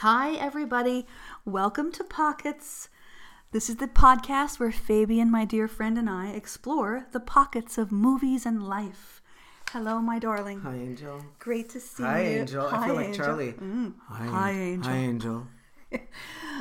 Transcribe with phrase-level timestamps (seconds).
[0.00, 1.06] Hi, everybody.
[1.44, 2.88] Welcome to Pockets.
[3.52, 7.92] This is the podcast where Fabian, my dear friend, and I explore the pockets of
[7.92, 9.20] movies and life.
[9.72, 10.60] Hello, my darling.
[10.60, 11.22] Hi, Angel.
[11.38, 12.08] Great to see you.
[12.08, 12.38] Hi, you.
[12.40, 12.66] Angel.
[12.66, 13.24] I Hi, feel like Angel.
[13.26, 13.52] Charlie.
[13.52, 13.94] Mm.
[14.08, 14.90] Hi, Hi, Angel.
[14.92, 15.46] Hi, Angel.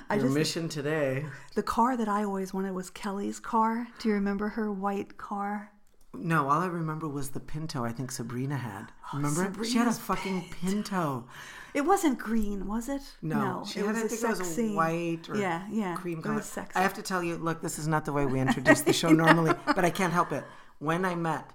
[0.10, 1.26] I Your just mission today.
[1.56, 3.88] the car that I always wanted was Kelly's car.
[4.00, 5.72] Do you remember her white car?
[6.14, 7.86] No, all I remember was the Pinto.
[7.86, 8.92] I think Sabrina had.
[9.14, 9.64] Oh, remember?
[9.64, 11.28] she had a Oh, fucking Pinto.
[11.74, 13.02] It wasn't green, was it?
[13.22, 13.94] No, she it had.
[13.96, 14.74] was I think it was sexy.
[14.76, 16.36] white or yeah, yeah, cream it color.
[16.38, 16.78] was sexy.
[16.80, 19.10] I have to tell you, look, this is not the way we introduce the show
[19.12, 20.44] normally, but I can't help it.
[20.80, 21.52] When I met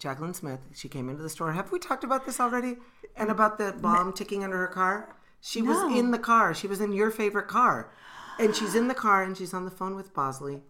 [0.00, 1.52] Jaclyn Smith, she came into the store.
[1.52, 2.76] Have we talked about this already?
[3.16, 5.16] And about the bomb ticking under her car?
[5.40, 5.72] She No.
[5.72, 6.54] was in the car.
[6.54, 7.90] She was in your favorite car.
[8.38, 10.62] And she's in the car and she's on the phone with Bosley.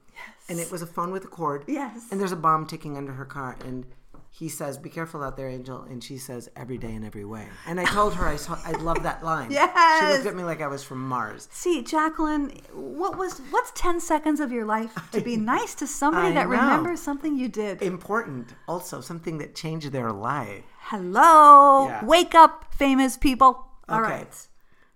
[0.48, 1.64] And it was a phone with a cord.
[1.66, 2.06] Yes.
[2.10, 3.56] And there's a bomb ticking under her car.
[3.64, 3.84] And
[4.30, 5.82] he says, Be careful out there, Angel.
[5.82, 7.46] And she says, Every day in every way.
[7.66, 9.50] And I told her I, saw, I love that line.
[9.50, 11.48] yes, She looked at me like I was from Mars.
[11.50, 16.28] See, Jacqueline, what was what's ten seconds of your life to be nice to somebody
[16.28, 16.50] I that know.
[16.50, 17.82] remembers something you did?
[17.82, 18.54] Important.
[18.66, 20.62] Also, something that changed their life.
[20.80, 22.04] Hello, Yeah.
[22.04, 23.66] wake up, famous people.
[23.88, 24.10] All Okay.
[24.10, 24.46] right,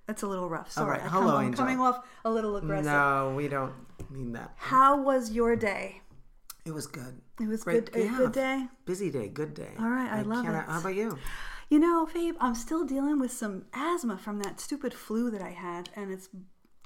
[0.06, 0.70] that's a little rough.
[0.70, 1.02] Sorry, right.
[1.02, 1.64] I Hello, I'm Angel.
[1.64, 2.86] coming off a little aggressive.
[2.86, 3.72] No, we don't
[4.12, 4.52] mean that.
[4.56, 6.00] How was your day?
[6.64, 7.20] It was good.
[7.40, 8.04] It was Great- good.
[8.06, 8.68] A good day.
[8.84, 9.74] Busy day, good day.
[9.78, 10.70] All right, I love cannot- it.
[10.70, 11.18] How about you?
[11.70, 15.50] You know, Fabe, I'm still dealing with some asthma from that stupid flu that I
[15.50, 16.28] had, and it's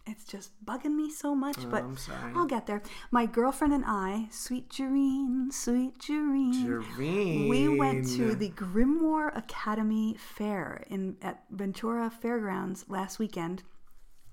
[0.08, 1.56] it's just bugging me so much.
[1.58, 2.32] Oh, but Oh, I'm sorry.
[2.36, 2.80] I'll get there.
[3.10, 7.48] My girlfriend and I, sweet Jareen, sweet Jareen, Jareen.
[7.48, 13.64] we went to the Grimoire Academy Fair in at Ventura Fairgrounds last weekend.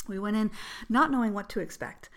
[0.07, 0.52] We went in
[0.89, 2.11] not knowing what to expect.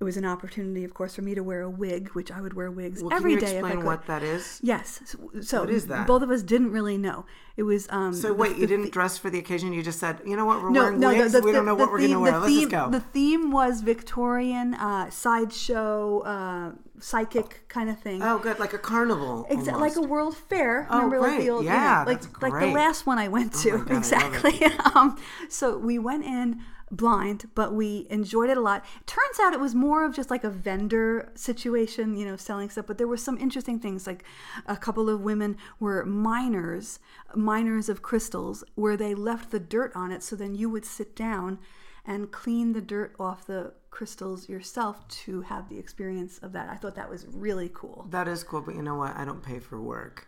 [0.00, 2.54] It was an opportunity, of course, for me to wear a wig, which I would
[2.54, 4.60] wear wigs Well, every you I explain what that is?
[4.62, 5.00] Yes.
[5.04, 6.06] So, so What is that?
[6.06, 7.26] both of us didn't really know.
[7.56, 9.72] It was um So wait, the you didn't dress for the occasion.
[9.72, 11.32] You just said, you know what, we're no, wearing no, wigs.
[11.32, 12.32] the, we don't know what the we're theme, gonna wear.
[12.32, 12.90] The Let's theme, just go.
[12.90, 18.22] the theme was Victorian uh, sideshow, uh, psychic kind of thing.
[18.22, 19.46] oh, good, like a carnival.
[19.50, 20.86] exactly, like a world fair.
[20.90, 21.50] Oh, Remember, like the great.
[21.50, 23.78] old, you Yeah, know, like like the last one I went to.
[23.78, 24.60] my God, exactly.
[24.94, 25.16] um,
[25.48, 26.60] so we went in
[26.90, 28.84] blind, but we enjoyed it a lot.
[29.06, 32.86] Turns out it was more of just like a vendor situation, you know, selling stuff.
[32.86, 34.06] But there were some interesting things.
[34.06, 34.24] Like
[34.66, 36.98] a couple of women were miners,
[37.34, 40.22] miners of crystals, where they left the dirt on it.
[40.22, 41.58] So then you would sit down
[42.04, 46.68] and clean the dirt off the crystals yourself to have the experience of that.
[46.70, 48.06] I thought that was really cool.
[48.10, 49.16] That is cool, but you know what?
[49.16, 50.27] I don't pay for work.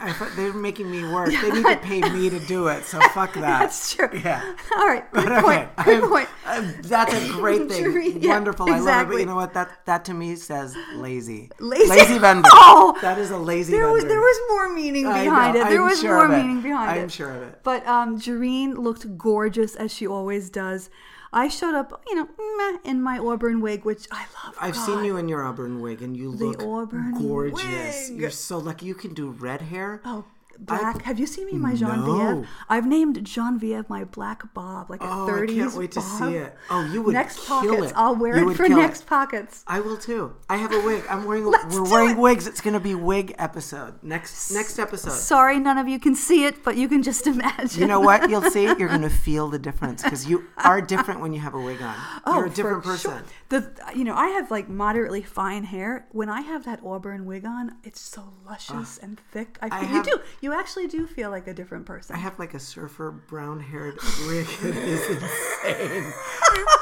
[0.00, 1.28] I thought they're making me work.
[1.30, 2.84] They need to pay me to do it.
[2.84, 3.40] So fuck that.
[3.60, 4.08] That's true.
[4.12, 4.42] Yeah.
[4.76, 5.10] All right.
[5.12, 5.76] Good Okay, point.
[5.84, 6.28] Good I'm- point.
[6.46, 8.22] uh, that's a great thing.
[8.22, 8.70] Yeah, Wonderful.
[8.70, 9.12] I love it.
[9.12, 9.54] But you know what?
[9.54, 11.50] That that to me says lazy.
[11.60, 12.18] Lazy?
[12.18, 12.48] vendor.
[12.52, 12.96] Oh!
[13.02, 15.68] that is a lazy There was there was more meaning behind know, it.
[15.68, 17.02] There I'm was sure more meaning behind it.
[17.02, 17.60] I'm sure of it.
[17.62, 20.90] But um, Jareen looked gorgeous as she always does.
[21.34, 24.54] I showed up, you know, meh, in my auburn wig, which I love.
[24.60, 24.86] I've God.
[24.86, 28.08] seen you in your auburn wig, and you look auburn gorgeous.
[28.10, 28.20] wig.
[28.20, 28.86] You're so lucky.
[28.86, 30.00] You can do red hair.
[30.04, 30.24] Oh,
[30.58, 31.02] black.
[31.02, 32.36] Have you seen me in my Jean No.
[32.40, 32.48] Vieve?
[32.68, 36.00] I've named Jean Vieve my black bob, like a Oh, 30s I can't wait to
[36.00, 36.18] bob.
[36.18, 36.56] see it.
[36.70, 37.90] Oh, you would next pockets.
[37.90, 37.92] it.
[37.96, 39.06] I'll wear You it for next it.
[39.06, 39.64] pockets.
[39.66, 40.34] I will too.
[40.48, 41.02] I have a wig.
[41.10, 41.44] I'm wearing.
[41.46, 42.18] We're wearing it.
[42.18, 42.46] wigs.
[42.46, 45.10] It's gonna be wig episode next next episode.
[45.12, 47.80] Sorry, none of you can see it, but you can just imagine.
[47.80, 48.28] You know what?
[48.30, 48.64] You'll see.
[48.64, 51.94] You're gonna feel the difference because you are different when you have a wig on.
[52.26, 53.10] Oh, You're a different Oh, for person.
[53.10, 53.22] sure.
[53.50, 56.06] The you know I have like moderately fine hair.
[56.12, 59.58] When I have that auburn wig on, it's so luscious and thick.
[59.60, 60.20] I, I have- you do.
[60.44, 62.14] You actually do feel like a different person.
[62.14, 63.94] I have like a surfer brown haired
[64.26, 64.46] wig.
[64.62, 65.22] It is insane.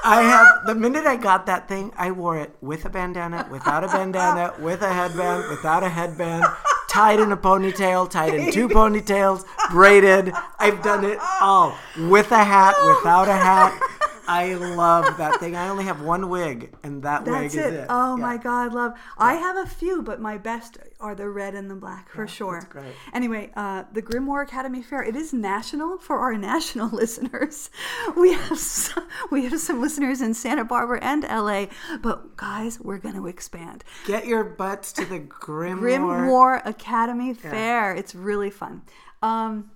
[0.05, 3.85] I have the minute I got that thing, I wore it with a bandana, without
[3.85, 6.45] a bandana, with a headband, without a headband,
[6.89, 10.33] tied in a ponytail, tied in two ponytails, braided.
[10.59, 11.79] I've done it all.
[11.97, 13.81] With a hat, without a hat.
[14.29, 15.57] I love that thing.
[15.57, 17.75] I only have one wig, and that wig That's is it.
[17.75, 17.87] it.
[17.89, 18.23] Oh Yeah.
[18.23, 18.93] my God, love.
[19.19, 22.61] I have a few, but my best are the red and the black for sure.
[22.61, 22.95] that's great.
[23.13, 25.03] Anyway, uh, the Grimoire Academy Fair.
[25.03, 27.71] It is national for our national listeners.
[28.17, 31.67] We have some, we have some listeners in Santa Barbara and LA,
[32.01, 33.83] but guys, we're going to expand.
[34.07, 35.81] Get your butts to the Grimoire.
[35.81, 37.95] Grimoire Academy Fair.
[37.95, 38.83] It's really fun.
[39.23, 39.71] Um,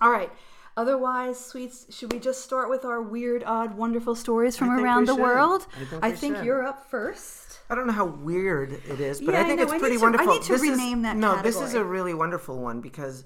[0.00, 0.30] all right.
[0.76, 5.14] Otherwise, sweets, should we just start with our weird, odd, wonderful stories from around the
[5.14, 5.22] should.
[5.22, 5.66] world?
[6.02, 6.46] I think we should.
[6.46, 7.60] you're up first.
[7.70, 9.62] I don't know how weird it is, but Yeah, I I think know.
[9.64, 11.72] it's I pretty need to- I need to This is- rename that No, this is
[11.74, 13.24] a really wonderful one because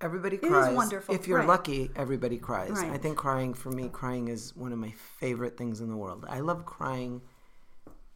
[0.00, 0.74] everybody is cries.
[0.76, 1.48] wonderful, If you're right.
[1.48, 2.70] lucky, everybody cries.
[2.70, 2.92] Right.
[2.92, 6.24] I think crying for me, crying is one of my favorite things in the world.
[6.28, 7.20] I love crying.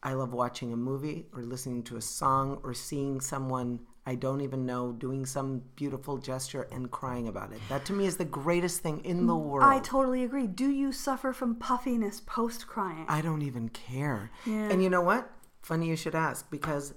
[0.01, 4.41] I love watching a movie or listening to a song or seeing someone I don't
[4.41, 7.59] even know doing some beautiful gesture and crying about it.
[7.69, 9.63] That to me is the greatest thing in the world.
[9.63, 10.47] I totally agree.
[10.47, 13.05] Do you suffer from puffiness post crying?
[13.07, 14.31] I don't even care.
[14.45, 14.69] Yeah.
[14.69, 15.29] And you know what?
[15.61, 16.95] Funny you should ask because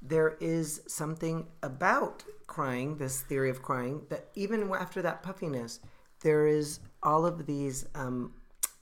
[0.00, 5.80] there is something about crying, this theory of crying, that even after that puffiness,
[6.20, 7.86] there is all of these.
[7.94, 8.32] Um,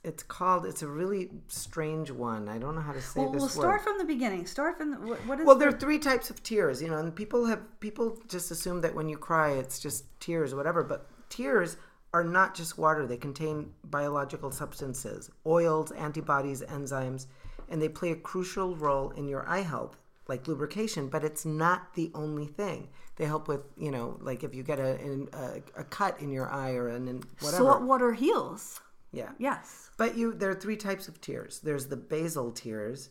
[0.05, 0.65] it's called.
[0.65, 2.47] It's a really strange one.
[2.47, 3.51] I don't know how to say Well, this we'll word.
[3.79, 4.45] start from the beginning.
[4.45, 6.97] Start from the, what, is Well, the- there are three types of tears, you know,
[6.97, 10.83] and people have people just assume that when you cry, it's just tears or whatever.
[10.83, 11.77] But tears
[12.13, 17.25] are not just water; they contain biological substances, oils, antibodies, enzymes,
[17.69, 19.97] and they play a crucial role in your eye health,
[20.27, 21.07] like lubrication.
[21.09, 22.87] But it's not the only thing.
[23.17, 24.91] They help with, you know, like if you get a
[25.33, 27.05] a, a cut in your eye or an
[27.39, 27.63] whatever.
[27.63, 28.81] salt water heals.
[29.15, 29.31] Yeah.
[29.37, 29.89] Yes.
[29.97, 31.59] But you, there are three types of tears.
[31.61, 33.09] There's the basal tears,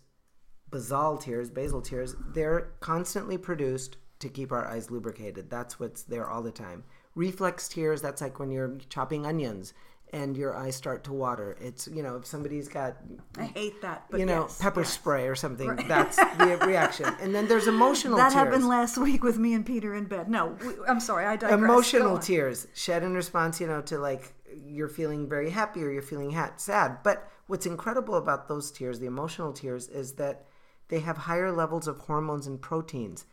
[0.71, 2.15] basal tears, basal tears.
[2.35, 5.51] They're constantly produced to keep our eyes lubricated.
[5.51, 6.85] That's what's there all the time.
[7.15, 8.03] Reflex tears.
[8.03, 9.73] That's like when you're chopping onions
[10.15, 11.57] and your eyes start to water.
[11.61, 12.97] It's you know if somebody's got
[13.37, 14.05] I hate that.
[14.11, 14.93] But you know yes, pepper yes.
[14.93, 15.75] spray or something.
[15.89, 17.13] That's the reaction.
[17.21, 18.33] And then there's emotional tears.
[18.33, 18.53] That tears.
[18.53, 20.29] happened last week with me and Peter in bed.
[20.29, 21.27] No, we, I'm sorry.
[21.27, 21.59] I digress.
[21.59, 24.35] Emotional tears shed in response you know to like
[24.67, 28.99] you're feeling very happy or you're feeling ha- sad but what's incredible about those tears
[28.99, 30.47] the emotional tears is that
[30.89, 33.27] they have higher levels of hormones and proteins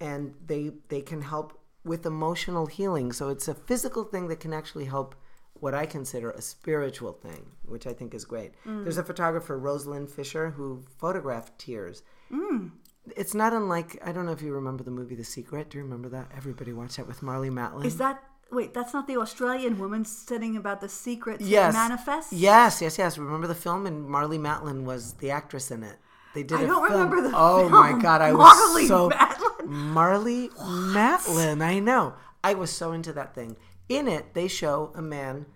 [0.00, 4.52] and they they can help with emotional healing so it's a physical thing that can
[4.52, 5.14] actually help
[5.60, 8.52] what I consider a spiritual thing, which I think is great.
[8.66, 8.84] Mm.
[8.84, 12.02] There's a photographer, Rose-Lynn Fisher, who photographed tears.
[12.32, 12.72] Mm.
[13.16, 15.70] It's not unlike I don't know if you remember the movie The Secret.
[15.70, 16.30] Do you remember that?
[16.36, 17.86] Everybody watched that with Marlee Matlin.
[17.86, 18.74] Is that wait?
[18.74, 21.74] That's not the Australian woman sitting about the secrets yes.
[21.74, 22.32] manifest.
[22.32, 23.18] Yes, yes, yes.
[23.18, 25.96] Remember the film and Marlee Matlin was the actress in it.
[26.34, 27.00] They did I a don't film.
[27.10, 27.72] remember the Oh film.
[27.72, 29.66] my god, I Marley was so Matlin?
[29.68, 30.50] Marlee
[30.94, 31.62] Matlin.
[31.62, 32.14] I know.
[32.44, 33.56] I was so into that thing.
[33.88, 35.46] In it, they show a man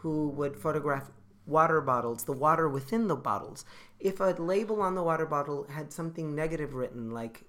[0.00, 1.10] who would photograph
[1.46, 3.64] water bottles, the water within the bottles.
[4.00, 7.44] If a label on the water bottle had something negative written, like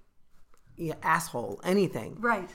[0.77, 2.49] yeah, asshole, anything, Right.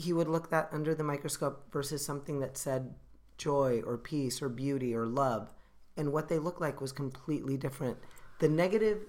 [0.00, 2.94] He would look that under the microscope versus something that said
[3.36, 5.52] joy or peace or beauty or love.
[5.96, 7.98] And what they looked like was completely different.
[8.38, 9.02] The negative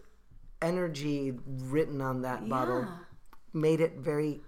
[0.61, 2.87] energy written on that bottle
[3.53, 4.41] made it very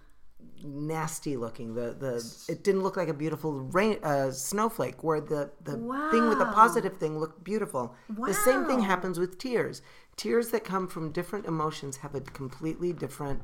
[0.64, 1.74] nasty looking.
[1.74, 5.74] The the it didn't look like a beautiful rain uh, snowflake where the the
[6.12, 7.96] thing with the positive thing looked beautiful.
[8.10, 9.82] The same thing happens with tears.
[10.16, 13.42] Tears that come from different emotions have a completely different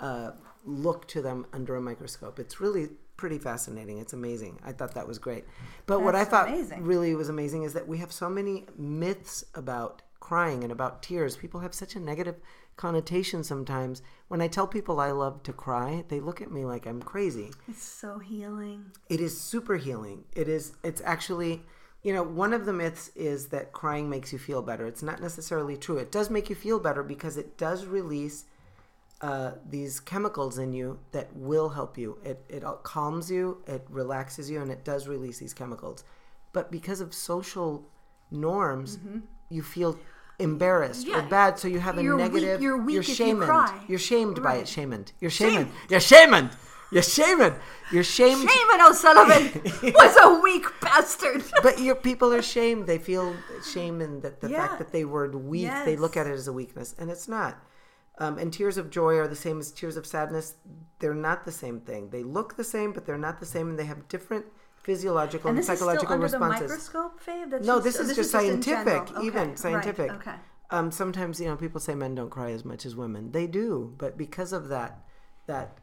[0.00, 0.32] uh,
[0.64, 2.38] look to them under a microscope.
[2.38, 3.98] It's really pretty fascinating.
[3.98, 4.58] It's amazing.
[4.64, 5.44] I thought that was great.
[5.86, 6.82] But what I thought amazing.
[6.84, 11.36] really was amazing is that we have so many myths about crying and about tears.
[11.36, 12.36] People have such a negative
[12.76, 14.02] connotation sometimes.
[14.28, 17.50] When I tell people I love to cry, they look at me like I'm crazy
[17.68, 18.86] It's so healing.
[19.08, 21.62] it is super healing it is it's actually
[22.02, 25.20] you know one of the myths is that crying makes you feel better it's not
[25.20, 28.44] necessarily true it does make you feel better because it does release
[29.22, 34.50] uh, these chemicals in you that will help you it, it calms you it relaxes
[34.50, 36.02] you and it does release these chemicals
[36.52, 37.86] but because of social
[38.30, 38.98] norms
[39.48, 39.96] you feel
[40.38, 41.28] embarrassed or Mm-hmm.
[41.28, 43.80] Bad so you have a You're weak- negative you're weak if you shamed cry.
[43.88, 46.50] you're shamed by it shamed you're shamed you're shamed
[46.90, 47.54] you're shamed
[47.92, 49.62] you're shamed Shaman O'Sullivan
[49.94, 51.42] was a weak bastard.
[51.62, 52.86] but your people are shamed.
[52.86, 53.34] They feel
[53.74, 54.66] shame in that the Yeah.
[54.66, 55.70] fact that they were weak.
[55.86, 57.52] They look at it as a weakness, and it's not.
[58.22, 60.54] Um, and tears of joy are the same as tears of sadness.
[61.00, 62.10] They're not the same thing.
[62.10, 64.44] They look the same, but they're not the same, and they have different
[64.76, 66.60] physiological And and this is still psychological responses.
[66.70, 67.44] microscope, Faye?
[67.50, 69.24] That's No, just- this oh, is just in scientific, general.
[69.24, 70.10] even Okay, scientific.
[70.10, 70.18] Right.
[70.20, 70.34] Okay.
[70.70, 73.32] Um, sometimes you know people say men don't cry as much as women.
[73.32, 75.00] They do, but because of that
[75.46, 75.78] that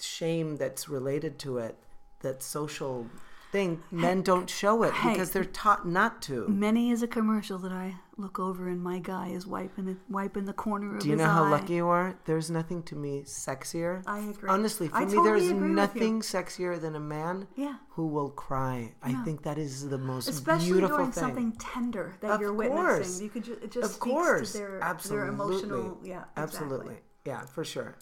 [0.00, 1.78] shame that's related to it,
[2.20, 3.06] that social
[3.54, 5.12] thing, men don't show it hey.
[5.12, 6.46] because they're taught not to.
[6.48, 10.44] Many is a commercial that I look over and my guy is wiping it, wiping
[10.44, 11.50] the corner of Do you know how eye.
[11.50, 12.18] lucky you are?
[12.24, 14.02] There's nothing to me sexier.
[14.06, 14.48] I agree.
[14.50, 15.74] Honestly, for I me, totally there is agree with you.
[15.76, 17.76] nothing sexier than a man Yeah.
[17.90, 18.94] who will cry.
[19.02, 21.22] I think that is the most Especially beautiful during thing.
[21.22, 22.68] something tender that Of you're course.
[22.98, 23.24] witnessing.
[23.24, 25.98] You could ju- it just of speaks course, to their, absolutely, their emotional.
[26.02, 27.02] Yeah, absolutely, exactly.
[27.26, 27.94] yeah, for sure.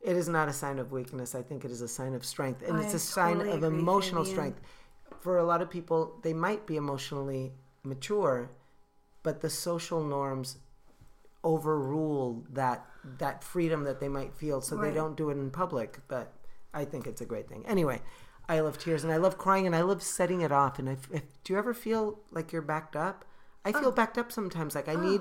[0.00, 1.34] It is not a sign of weakness.
[1.34, 4.24] I think it is a sign of strength, and I it's a sign of emotional
[4.26, 4.60] strength.
[5.24, 8.50] For a lot of people, they might be emotionally mature,
[9.22, 10.58] but the social norms
[11.42, 12.84] overrule that
[13.18, 14.88] that freedom that they might feel, so Right.
[14.88, 16.00] they don't do it in public.
[16.08, 16.32] But
[16.74, 17.64] I think it's a great thing.
[17.66, 18.02] Anyway,
[18.50, 20.78] I love tears and I love crying and I love setting it off.
[20.78, 23.24] And if, if do you ever feel like you're backed up?
[23.64, 23.92] I feel Oh.
[23.92, 24.74] backed up sometimes.
[24.74, 25.00] Like I oh.
[25.00, 25.20] need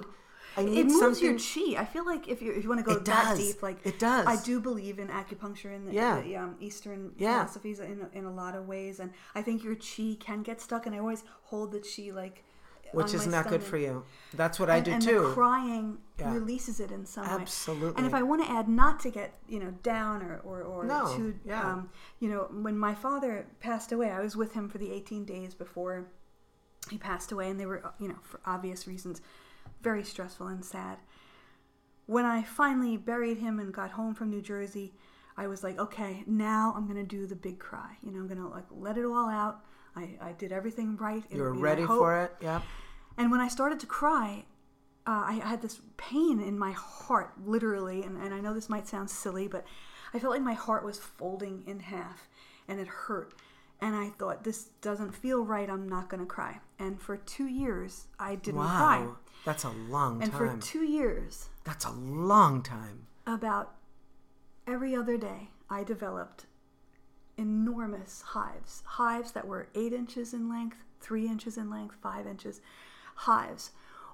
[0.58, 1.24] I it moves something.
[1.24, 1.82] your chi.
[1.82, 3.40] I feel like if you if you want to go It that does.
[3.40, 4.28] deep, like It does.
[4.28, 6.22] I do believe in acupuncture and the, Yeah.
[6.22, 7.40] the um, Eastern Yeah.
[7.40, 10.86] philosophies in in a lot of ways, and I think your chi can get stuck.
[10.86, 12.44] And I always hold the chi like,
[12.92, 14.04] which is not good for you.
[14.36, 15.32] That's what I do and too.
[15.34, 16.32] crying Yeah.
[16.32, 17.42] releases it in some way.
[17.42, 17.98] Absolutely.
[17.98, 20.86] And if I want to add, not to get you know down or or, or
[20.86, 21.72] No, too, yeah.
[21.74, 25.26] um, you know, when my father passed away, I was with him for the 18
[25.26, 26.06] days before
[26.92, 29.22] he passed away, and they were you know for obvious reasons
[29.84, 30.98] very stressful and sad.
[32.06, 34.94] When I finally buried him and got home from New Jersey,
[35.38, 37.98] I was like, okay, now I'm gonna do the big cry.
[38.02, 39.64] You know, I'm gonna like let it all out.
[39.96, 41.24] I, I did everything right.
[41.30, 42.36] you were ready for it.
[42.42, 42.62] Yeah.
[43.18, 44.46] and when I started to cry,
[45.06, 48.04] uh, I had this pain in my heart, literally.
[48.04, 49.66] And, and I know this might sound silly, but
[50.14, 52.30] I felt like my heart was folding in half
[52.68, 53.34] and it hurt.
[53.82, 55.70] And I thought, this doesn't feel right.
[55.70, 56.60] I'm not going to cry.
[56.80, 59.08] And for two years, I didn't cry.
[59.46, 60.60] That's a long And time.
[60.60, 63.08] for two years, That's a long time.
[63.28, 63.76] about
[64.66, 66.46] every other day, I developed
[67.38, 68.84] enormous hives.
[68.86, 72.62] Hives that were eight inches in length, three inches in length, five inches.
[73.16, 73.72] Hives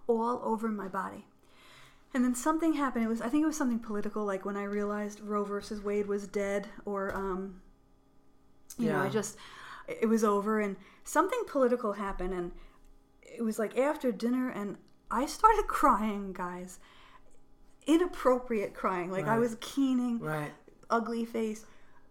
[0.07, 1.27] all over my body.
[2.13, 3.05] And then something happened.
[3.05, 6.07] It was I think it was something political, like when I realized Roe versus Wade
[6.07, 7.61] was dead, or um,
[8.79, 9.37] you know, I just
[9.87, 12.51] it was over, and something political happened, and
[13.21, 14.77] it was like after dinner, and
[15.11, 16.79] I started crying, guys,
[17.87, 20.51] inappropriate crying, like I was keening, Right.
[20.89, 21.65] ugly face.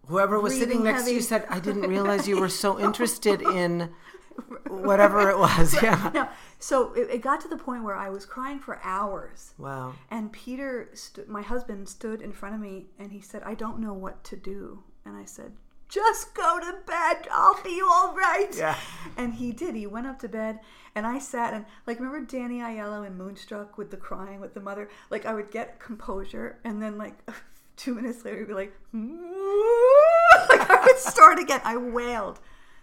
[0.07, 3.89] Whoever was sitting next to you said, "I didn't realize you were so interested in
[4.67, 6.11] whatever it was." Yeah.
[6.13, 6.27] No,
[6.57, 9.53] so it, it got to the point where I was crying for hours.
[9.57, 9.93] Wow.
[10.09, 13.79] And Peter, st- my husband, stood in front of me and he said, I don't
[13.79, 14.83] know what to do.
[15.05, 15.53] And I said,
[15.89, 17.27] Just go to bed.
[17.31, 18.55] I'll be all right.
[18.55, 18.77] Yeah.
[19.17, 19.75] And he did.
[19.75, 20.59] He went up to bed
[20.95, 24.59] and I sat and, like, remember Danny Aiello in Moonstruck with the crying with the
[24.61, 24.89] mother?
[25.09, 27.15] Like, I would get composure and then, like,
[27.75, 31.61] two minutes later, he'd be like, like, I would start again.
[31.63, 32.39] I wailed.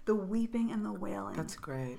[0.06, 1.34] The weeping and the wailing.
[1.36, 1.98] That's great.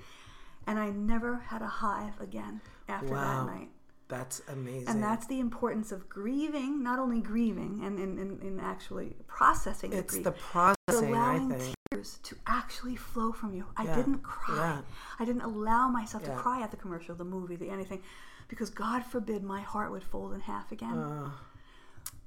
[0.66, 3.46] and I never had a hive again after Wow.
[3.46, 3.68] that night.
[4.08, 4.88] That's amazing.
[4.88, 10.16] And that's the importance of grieving, not only grieving and in, actually processing the it's
[10.16, 11.74] the but processing, I allowing think.
[11.92, 13.66] tears to actually flow from you.
[13.76, 13.96] I Yeah.
[13.96, 14.56] didn't cry.
[14.56, 14.80] Yeah.
[15.18, 16.34] I didn't allow myself Yeah.
[16.34, 18.02] to cry at the commercial, the movie, the anything,
[18.48, 20.96] because God forbid my heart would fold in half again.
[20.98, 21.30] Uh,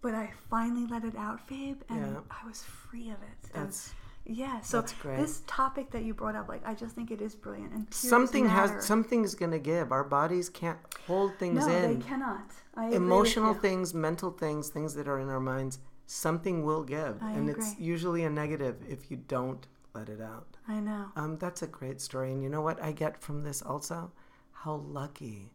[0.02, 2.18] but I finally let it out, Fabe, and.
[2.30, 3.50] I was free of it.
[3.54, 3.94] That's-
[4.32, 4.62] yeah.
[4.62, 7.74] So this topic that you brought up, like, I just think it is brilliant.
[7.74, 9.92] And something has something's gonna give.
[9.92, 12.00] Our bodies can't hold things No, in.
[12.00, 12.52] they cannot.
[12.76, 15.80] I Emotional things, mental things, things that are in our minds.
[16.08, 20.58] Something will give, I and it's usually a negative if you don't let it out.
[20.68, 21.06] I know.
[21.16, 22.32] Um, that's a great story.
[22.34, 24.12] And you know what I get from this also?
[24.52, 25.54] How lucky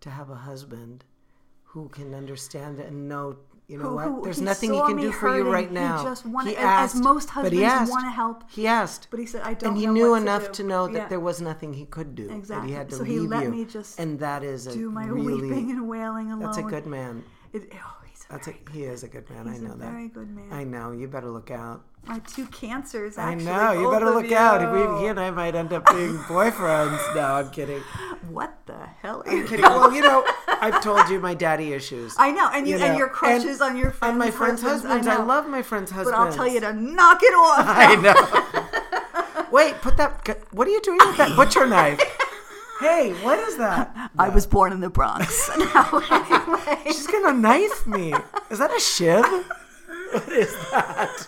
[0.00, 1.04] to have a husband
[1.62, 4.04] who can understand and know, you know Who- what?
[4.06, 6.94] who- There's he nothing he can do for you right He just wanted- He as-
[6.94, 7.90] as most he husbands asked.
[7.90, 8.44] wanna help.
[8.50, 9.08] He asked.
[9.10, 11.08] But he said, I don't and he know knew enough to, to, know that Yeah.
[11.08, 12.28] there was nothing he could do.
[12.28, 12.68] That Exactly.
[12.68, 13.50] he had to So he let you.
[13.50, 16.40] me just and that is a do my really, weeping and wailing alone.
[16.44, 17.24] That's a good man.
[17.54, 19.46] It, oh, he's a That's a, he is a good man.
[19.46, 19.90] he's I know a that.
[19.92, 20.48] very good man.
[20.50, 20.90] I know.
[20.90, 21.82] You better look out.
[22.06, 23.72] My two cancers, I know.
[23.80, 24.60] You better look out.
[24.72, 27.14] We, he and I might end up being boyfriends.
[27.14, 27.80] No, I'm kidding.
[28.28, 29.62] What the hell are you kidding.
[29.62, 32.14] Well, you know, I've told you my daddy issues.
[32.18, 34.12] I know, and you, You and your crushes and on your friends.
[34.12, 35.06] on my friends' husbands.
[35.06, 35.24] I, know.
[35.24, 36.18] love my friends' husbands.
[36.18, 36.26] But.
[36.26, 37.64] I'll tell you to knock it off.
[37.68, 39.44] I know.
[39.50, 40.36] Wait, put that.
[40.52, 42.00] What are you doing with that butcher knife?
[42.80, 44.10] Hey, what is that?
[44.18, 45.50] I was born in the Bronx.
[45.58, 46.82] now, anyway.
[46.86, 48.14] She's gonna knife me.
[48.50, 49.24] Is that a shiv?
[49.24, 51.26] What is that?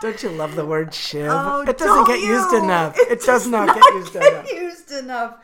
[0.00, 1.28] Don't you love the word shiv?
[1.30, 2.62] Oh, it doesn't don't get used you?
[2.62, 2.96] enough.
[2.98, 4.52] It, does not, not get used enough.
[4.52, 5.36] used enough.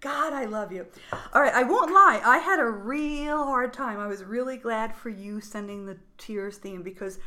[0.00, 0.86] God, I love you.
[1.32, 2.20] All right, I won't lie.
[2.24, 3.98] I had a real hard time.
[3.98, 7.18] I was really glad for you sending the tears theme because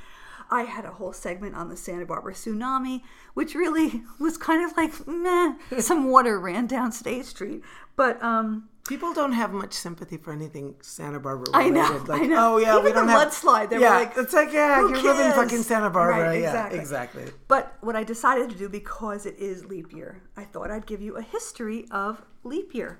[0.49, 3.01] I had a whole segment on the Santa Barbara tsunami,
[3.33, 5.53] which really was kind of like meh.
[5.79, 7.61] Some water ran down State Street,
[7.95, 11.73] but um, People don't have much sympathy for anything Santa Barbara I related.
[11.75, 12.53] know, Like, I know.
[12.55, 14.79] oh yeah, Even we don't the have mudslide, they were yeah, like, it's like yeah,
[14.79, 16.27] you live in fucking Santa Barbara.
[16.29, 16.79] Right, yeah, exactly.
[16.79, 17.23] exactly.
[17.49, 21.01] But what I decided to do because it is leap year, I thought I'd give
[21.01, 22.99] you a history of leap year.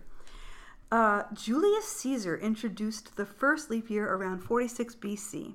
[0.91, 5.53] Uh, Julius Caesar introduced the first leap year around 46 BC.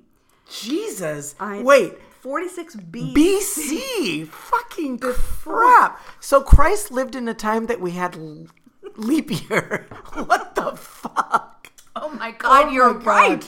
[0.49, 1.35] Jesus.
[1.39, 1.93] I- Wait.
[2.21, 3.13] 46 BC.
[3.13, 4.27] BC.
[4.27, 5.99] Fucking crap.
[6.21, 8.47] So Christ lived in a time that we had l-
[8.95, 9.87] leap year.
[10.13, 11.71] what the fuck?
[11.95, 13.05] Oh my oh God, Oh you're my God.
[13.05, 13.43] right.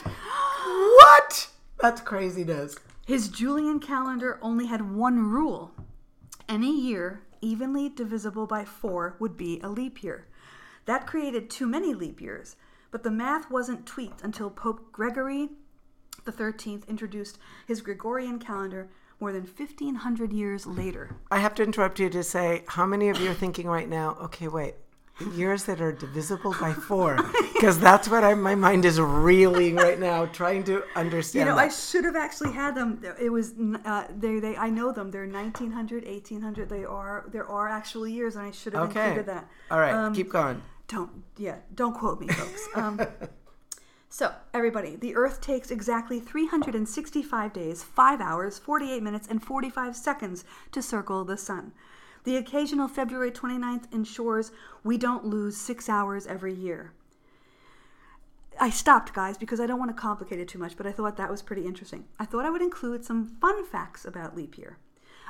[0.66, 1.48] What?
[1.80, 2.76] That's craziness.
[3.06, 5.72] His Julian calendar only had one rule
[6.48, 10.26] any year evenly divisible by four would be a leap year.
[10.84, 12.56] That created too many leap years.
[12.90, 15.48] But the math wasn't tweaked until Pope Gregory
[16.26, 21.16] the 13th introduced his Gregorian calendar more than 1500 years later.
[21.30, 24.16] I have to interrupt you to say how many of you are thinking right now,
[24.20, 24.74] okay, wait,
[25.34, 27.18] years that are divisible by four?
[27.56, 31.56] Because that's what I, my mind is reeling right now, trying to understand You know,
[31.56, 31.64] that.
[31.64, 33.00] I should have actually had them.
[33.18, 33.54] It was
[33.86, 34.58] uh, they, they.
[34.58, 35.10] I know them.
[35.10, 36.68] They're 1900, 1800.
[36.68, 39.08] They are there are actual years, and I should have okay.
[39.08, 39.48] included that.
[39.70, 40.60] All right, Um, keep going.
[40.86, 41.56] Don't yeah.
[41.74, 42.68] Don't quote me, folks.
[42.74, 43.00] Um,
[44.16, 50.42] so everybody, the Earth takes exactly 365 days, 5 hours, 48 minutes, and 45 seconds
[50.72, 51.72] to circle the sun.
[52.24, 56.94] The occasional February 29th ensures we don't lose six hours every year.
[58.58, 61.18] I stopped, guys, because I don't want to complicate it too much, but I thought
[61.18, 62.06] that was pretty interesting.
[62.18, 64.78] I thought I would include some fun facts about leap year.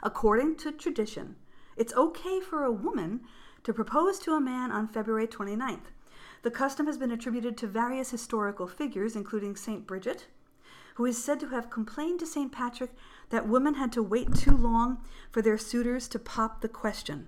[0.05, 1.35] According to tradition,
[1.76, 3.23] it's okay for a woman
[3.64, 5.87] to propose to a man on February 29th.
[6.47, 9.85] The custom has been attributed to various historical figures, including St.
[9.85, 10.29] Bridget,
[10.95, 12.53] who is said to have complained to St.
[12.53, 12.93] Patrick
[13.31, 14.99] that women had to wait too long
[15.33, 17.26] for their suitors to pop the question.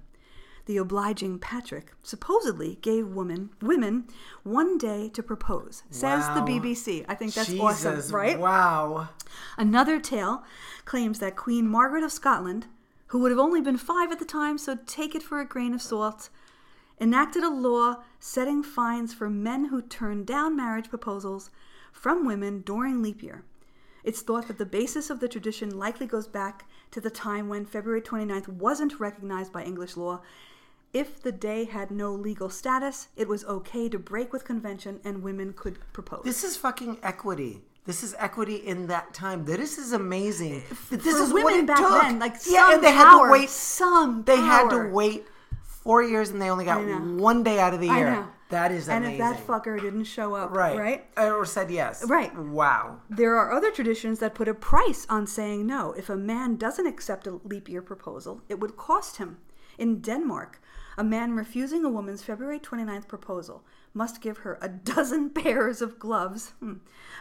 [0.66, 4.06] The obliging Patrick supposedly gave women women
[4.44, 7.04] one day to propose, says the BBC.
[7.08, 8.38] I think that's Jesus, awesome, right?
[8.38, 9.08] Wow.
[9.56, 10.44] Another tale
[10.84, 12.66] claims that Queen Margaret of Scotland,
[13.08, 15.74] who would have only been five at the time, so take it for a grain
[15.74, 16.28] of salt,
[17.00, 21.50] enacted a law setting fines for men who turned down marriage proposals
[21.92, 23.42] from women during leap year.
[24.04, 27.66] It's thought that the basis of the tradition likely goes back to the time when
[27.66, 30.22] February 29th wasn't recognized by English law.
[30.92, 35.22] If the day had no legal status, it was okay to break with convention and
[35.22, 36.22] women could propose.
[36.24, 37.60] This is fucking equity.
[37.84, 39.44] This is equity in that time.
[39.44, 40.62] This is amazing.
[40.90, 42.02] This For is women what it back took.
[42.02, 43.48] then, like yeah, some and they had to wait.
[43.50, 45.26] some They had to wait
[45.88, 46.84] four years, and they only got
[47.16, 48.10] one day out of the I year.
[48.10, 48.28] know.
[48.50, 51.04] That is and if that fucker didn't show up, right, right?
[51.16, 52.34] or said yes, Right.
[52.36, 53.00] Wow.
[53.08, 55.92] There are other traditions that put a price on saying no.
[55.92, 59.38] If a man doesn't accept a leap year proposal, it would cost him.
[59.78, 60.60] In Denmark,
[60.98, 65.98] a man refusing a woman's February 29th proposal must give her a dozen pairs of
[65.98, 66.74] gloves, hmm,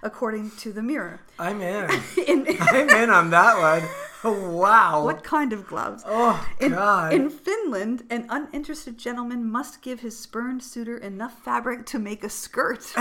[0.04, 1.22] according to the Mirror.
[1.40, 1.90] I'm in.
[2.28, 3.90] In, I'm in on that one.
[4.58, 5.04] Wow.
[5.06, 6.04] what kind of gloves?
[6.06, 7.14] Oh In, God.
[7.14, 12.30] in Finland, an uninterested gentleman must give his spurned suitor enough fabric to make a
[12.30, 12.92] skirt.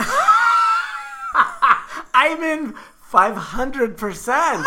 [2.15, 4.67] I'm in five hundred percent.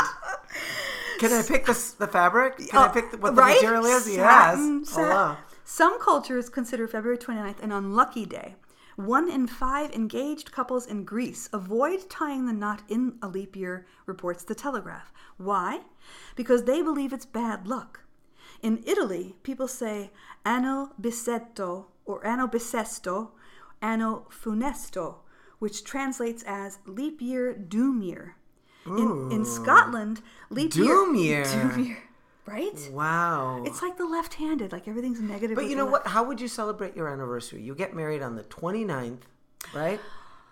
[1.19, 2.57] Can I pick this the fabric?
[2.57, 3.61] Can I pick the, what the Uh, right?
[3.61, 4.05] material is?
[4.05, 4.89] Satin, yes.
[4.89, 5.37] sat- Hello.
[5.65, 8.55] Some cultures consider February 29th an unlucky day.
[8.95, 13.85] One in five engaged couples in Greece avoid tying the knot in a leap year,
[14.05, 15.11] reports the Telegraph.
[15.37, 15.81] Why?
[16.35, 18.01] Because they believe it's bad luck.
[18.61, 20.11] In Italy, people say
[20.45, 23.29] anno bisetto or anno bisesto,
[23.81, 25.19] anno funesto,
[25.59, 28.35] which translates as leap year, doom year.
[28.85, 31.43] In, in Scotland, leap Doom year, year.
[31.45, 31.97] doom year,
[32.47, 32.89] right?
[32.91, 33.61] Wow.
[33.65, 35.55] It's like the left-handed, like everything's negative.
[35.55, 36.05] But you know left.
[36.05, 36.07] what?
[36.07, 37.61] How would you celebrate your anniversary?
[37.61, 39.19] You get married on the 29th,
[39.75, 39.99] right?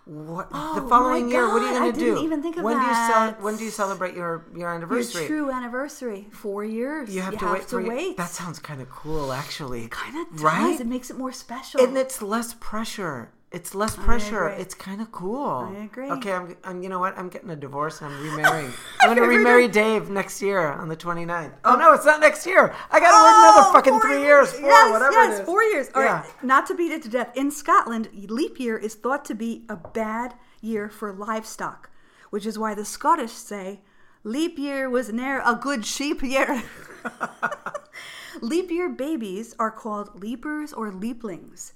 [0.08, 1.46] What Oh, the following year?
[1.48, 2.22] What are you going I to didn't do?
[2.24, 3.34] even think of when do you that.
[3.36, 5.26] cel- When do you celebrate your your Your anniversary?
[5.26, 7.14] true anniversary, four years.
[7.14, 9.86] You have to wait for your- That sounds kind of cool, actually.
[9.88, 10.40] kind of does.
[10.42, 10.80] right?
[10.80, 11.82] It makes it more special.
[11.84, 13.30] and it's less pressure.
[13.50, 14.48] It's less pressure.
[14.48, 15.72] It's kind of cool.
[15.74, 16.10] I agree.
[16.10, 16.82] Okay, I'm, I'm.
[16.82, 17.16] You know what?
[17.16, 18.70] I'm getting a divorce and I'm remarrying.
[19.00, 21.52] I'm going to remarry Dave next year on the 29th.
[21.64, 22.74] Oh no, it's not next year.
[22.90, 25.40] I got to wait another oh, fucking four three years, four, yes, whatever yes, it
[25.42, 25.46] is.
[25.46, 25.88] four years.
[25.94, 26.46] All right, Yeah.
[26.46, 27.34] not to beat it to death.
[27.34, 31.88] In Scotland, leap year is thought to be a bad year for livestock,
[32.28, 33.80] which is why the Scottish say,
[34.24, 36.62] "Leap year was ne'er a good sheep year."
[38.42, 41.72] leap year babies are called leapers or leaplings.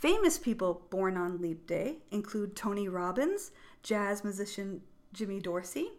[0.00, 3.50] Famous people born on Leap Day include Tony Robbins,
[3.82, 4.80] jazz musician
[5.12, 5.90] Jimmy Dorsey,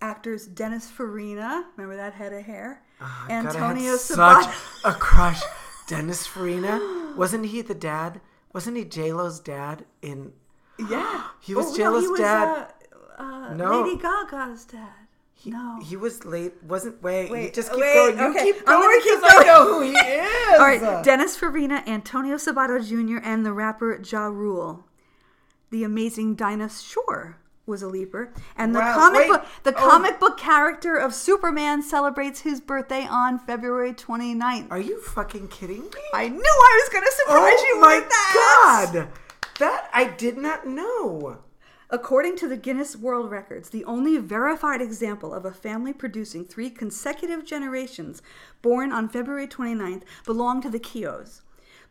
[0.00, 4.46] actors Dennis Farina, remember that head of hair, God, had Antonio such
[4.84, 5.42] a crush.
[5.88, 8.20] Dennis Farina, wasn't he the dad?
[8.52, 10.32] Wasn't he J Lo's dad in?
[10.78, 12.72] Yeah, He was Oh, J-Lo's he was, dad.
[13.18, 13.82] Uh, uh, No.
[13.82, 15.05] Lady Gaga's dad.
[15.44, 15.80] No.
[15.84, 16.54] He was late.
[16.62, 17.26] Wasn't wait.
[17.26, 18.18] you Wait, just keep wait, going.
[18.18, 19.46] You okay, keep keep because I going.
[19.46, 20.58] know who he is.
[20.58, 24.84] All right, Dennis Farina, Antonio Sabato Jr., and the rapper Ja Rule.
[25.70, 29.28] The amazing Dinah Shore was a leaper, and the Wow, comic wait.
[29.30, 29.88] book the Oh.
[29.90, 34.68] comic book character of Superman celebrates his birthday on February 29th.
[34.70, 36.00] Are you fucking kidding me?
[36.14, 38.90] I knew I was going to surprise Oh you my with that.
[38.94, 39.08] god!
[39.58, 41.38] That I did not know.
[41.88, 46.68] According to the Guinness World Records, the only verified example of a family producing three
[46.68, 48.22] consecutive generations
[48.60, 51.42] born on February 29th belonged to the Keoghs.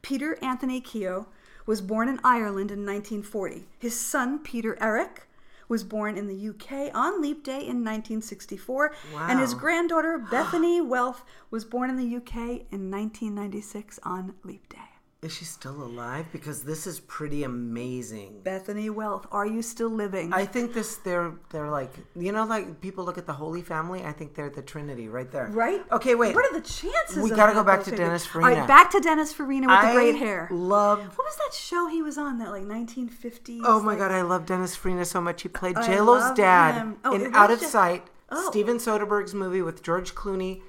[0.01, 1.27] Peter Anthony Keogh
[1.65, 3.67] was born in Ireland in 1940.
[3.79, 5.27] His son, Peter Eric,
[5.69, 8.93] was born in the UK on Leap Day in 1964.
[9.17, 12.36] And his granddaughter, Bethany Wealth, was born in the UK
[12.69, 14.94] in 1996 on Leap Day.
[15.25, 16.27] Is she still alive?
[16.31, 18.41] Because this is pretty amazing.
[18.43, 20.31] Bethany Wealth, are you still living?
[20.33, 24.03] I think this they're they're like you know like people look at the Holy Family.
[24.03, 25.47] I think they're the Trinity right there.
[25.47, 25.81] right?
[25.91, 26.35] Okay, wait.
[26.35, 27.17] What are the chances?
[27.17, 27.97] We of gotta go back to Phoebe?
[27.97, 28.67] Dennis All right, Farina.
[28.67, 30.47] back to Dennis Farina with the great hair.
[30.51, 30.99] love.
[31.17, 32.38] What was that show he was on?
[32.38, 33.61] That like 1950s.
[33.65, 35.41] Oh my like- god, I love Dennis Farina so much.
[35.41, 36.95] He played J Lo's dad.
[37.03, 38.49] Oh, in Out of Sight, Oh.
[38.49, 40.61] Steven Soderbergh's movie with George Clooney.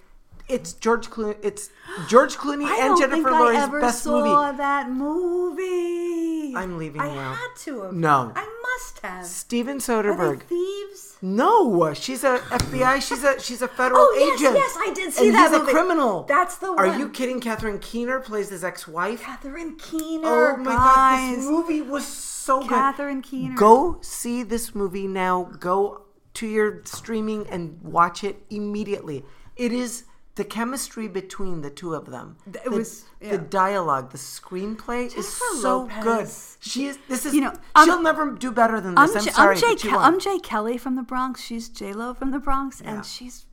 [0.49, 1.37] It's George Clooney.
[1.43, 1.71] It's
[2.09, 4.57] George Clooney I and Jennifer Lawrence I ever best saw movie.
[4.59, 6.55] that movie.
[6.57, 7.33] I'm leaving I now.
[7.35, 7.93] had to have.
[7.93, 8.33] No.
[8.35, 9.27] I must have.
[9.27, 10.43] Steven Are Soderbergh.
[10.43, 11.17] thieves?
[11.23, 13.01] No, she's a FBI.
[13.03, 14.57] She's a she's a federal Oh, yes, agent.
[14.57, 15.71] yes, I did see and that He's movie.
[15.73, 16.23] a criminal.
[16.25, 16.79] That's the One.
[16.79, 17.41] Are you kidding?
[17.41, 19.23] Catherine Keener plays his ex-wife.
[19.23, 20.29] Catherine Keener.
[20.29, 22.69] Oh my god, this movie was so good.
[22.69, 23.57] Catherine Keener.
[23.57, 25.51] Go see this movie now.
[25.59, 26.03] Go
[26.35, 29.25] to your streaming and watch it immediately.
[29.57, 30.05] It is
[30.37, 32.37] the chemistry between the two of them.
[32.47, 33.33] It The- was- yeah.
[33.33, 35.27] the dialogue, the screenplay is
[35.61, 36.05] so Lopez.
[36.05, 36.71] good.
[36.71, 36.99] She is.
[37.09, 37.35] This is.
[37.35, 39.17] You know, I'm- she'll never do better than I'm, this.
[39.17, 41.41] I'm, J- sorry, I'm, Jay Ke- I'm Jay Kelly from the Bronx.
[41.43, 42.91] She's J Lo from the Bronx, Yeah.
[42.95, 43.47] and she's.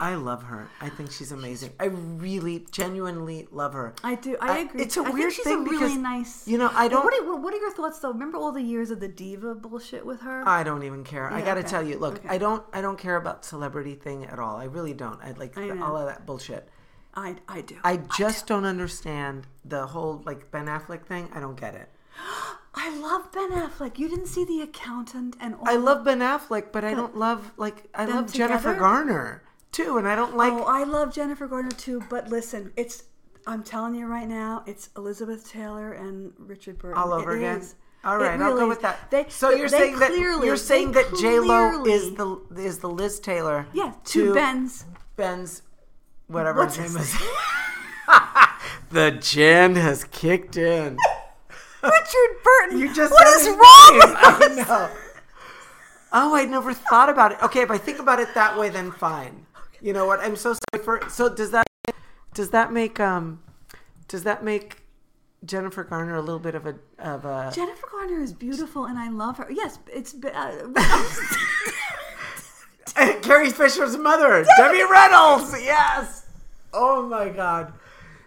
[0.00, 0.68] I love her.
[0.80, 1.72] I think she's amazing.
[1.80, 3.94] I really, genuinely love her.
[4.04, 4.36] I do.
[4.40, 4.82] I, agree.
[4.82, 6.46] It's a I weird she's thing a really because nice.
[6.46, 7.04] you know I don't.
[7.04, 8.12] What are, what are your thoughts though?
[8.12, 10.46] Remember all the years of the diva bullshit with her?
[10.46, 11.30] I don't even care.
[11.30, 11.68] I gotta okay.
[11.68, 12.28] tell you, look, Okay.
[12.28, 14.56] I don't, I don't care about celebrity thing at all.
[14.56, 15.20] I really don't.
[15.22, 16.68] I like I the- all of that bullshit.
[17.14, 17.76] I I do.
[17.82, 21.28] I just don't understand the whole like Ben Affleck thing.
[21.34, 21.88] I don't get it.
[22.74, 23.98] I love Ben Affleck.
[23.98, 25.68] You didn't see the accountant and all.
[25.68, 28.74] I love Ben Affleck, but I don't love like I love Jennifer?
[28.74, 29.42] Garner
[29.78, 30.52] too, and I don't like.
[30.52, 32.02] oh, I love Jennifer Garner too.
[32.10, 33.04] But listen, it's.
[33.46, 36.98] I'm telling you right now, it's Elizabeth Taylor and Richard Burton.
[36.98, 37.58] all over It again.
[37.58, 37.74] is.
[38.04, 39.10] All right, I'll go with that.
[39.10, 42.88] They, so you're saying that clearly, you're saying that J Lo is the is the
[42.88, 43.66] Liz Taylor.
[43.72, 44.84] yeah to, Ben's.
[45.16, 45.62] Ben's
[46.28, 47.12] whatever What's his name is.
[48.90, 50.96] the gin has kicked in.
[51.82, 52.78] Richard Burton.
[52.78, 53.58] You just what said wrong
[54.16, 54.90] I know.
[56.12, 57.42] Oh, I never thought about it.
[57.42, 59.44] Okay, if I think about it that way, then fine.
[59.80, 60.20] You know what?
[60.20, 61.08] I'm so sorry for.
[61.08, 61.66] So does that
[62.34, 63.40] does that make um
[64.08, 64.82] does that make
[65.44, 69.08] Jennifer Garner a little bit of a of a Jennifer Garner is beautiful, and I
[69.08, 69.46] love her.
[69.50, 70.14] Yes, it's.
[70.14, 70.68] Uh,
[73.22, 75.52] Carrie Fisher's mother, Debbie Reynolds?
[75.62, 76.26] Yes.
[76.72, 77.72] Oh my God,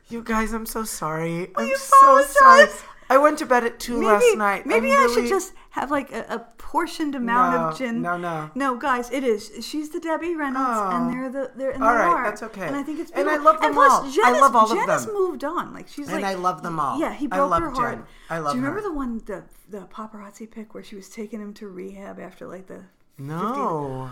[0.09, 1.49] you guys, I'm so sorry.
[1.55, 2.67] I'm you so sorry.
[3.09, 4.65] I went to bed at two maybe last night.
[4.65, 8.01] maybe I'm I really- should just have like a, a portioned amount No, of gin.
[8.01, 8.51] no, no.
[8.55, 9.51] no, guys, it is.
[9.65, 10.89] She's the Debbie Reynolds, Oh.
[10.91, 12.23] and they're the they're and All they right, are.
[12.25, 12.67] that's okay.
[12.67, 14.09] And I think it's And I love them and plus, all.
[14.11, 15.15] Jen I love all of Jen has them.
[15.15, 15.73] moved on.
[15.73, 16.99] Like she's And like I love them all.
[16.99, 17.95] Yeah, he I broke love her heart.
[17.99, 18.05] Jen.
[18.29, 18.69] I love Do you her.
[18.69, 22.47] remember the one the the paparazzi pic where she was taking him to rehab after
[22.47, 22.83] like the
[23.17, 24.09] 50 No.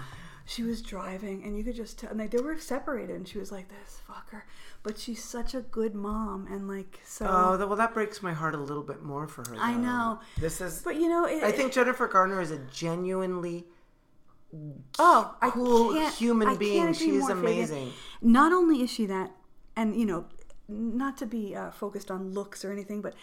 [0.50, 3.38] She was driving and you could just tell and like they were separated and she
[3.38, 4.42] was like this fucker
[4.82, 8.56] but she's such a good mom and like so Oh, well, that breaks my heart
[8.56, 9.56] a little bit more for her.
[9.60, 10.20] I know.
[10.40, 10.82] This is.
[10.82, 13.66] but you know it, I think Jennifer Garner is a genuinely
[14.98, 16.94] oh I cool human I can't being.
[16.94, 17.92] She's amazing.
[18.22, 19.32] not only is she that
[19.76, 20.26] and you know
[20.68, 23.14] not to be uh, focused on looks or anything but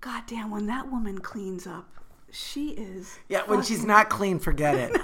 [0.00, 1.92] goddamn when that woman cleans up
[2.30, 4.96] she is Yeah, when she's not clean, forget it.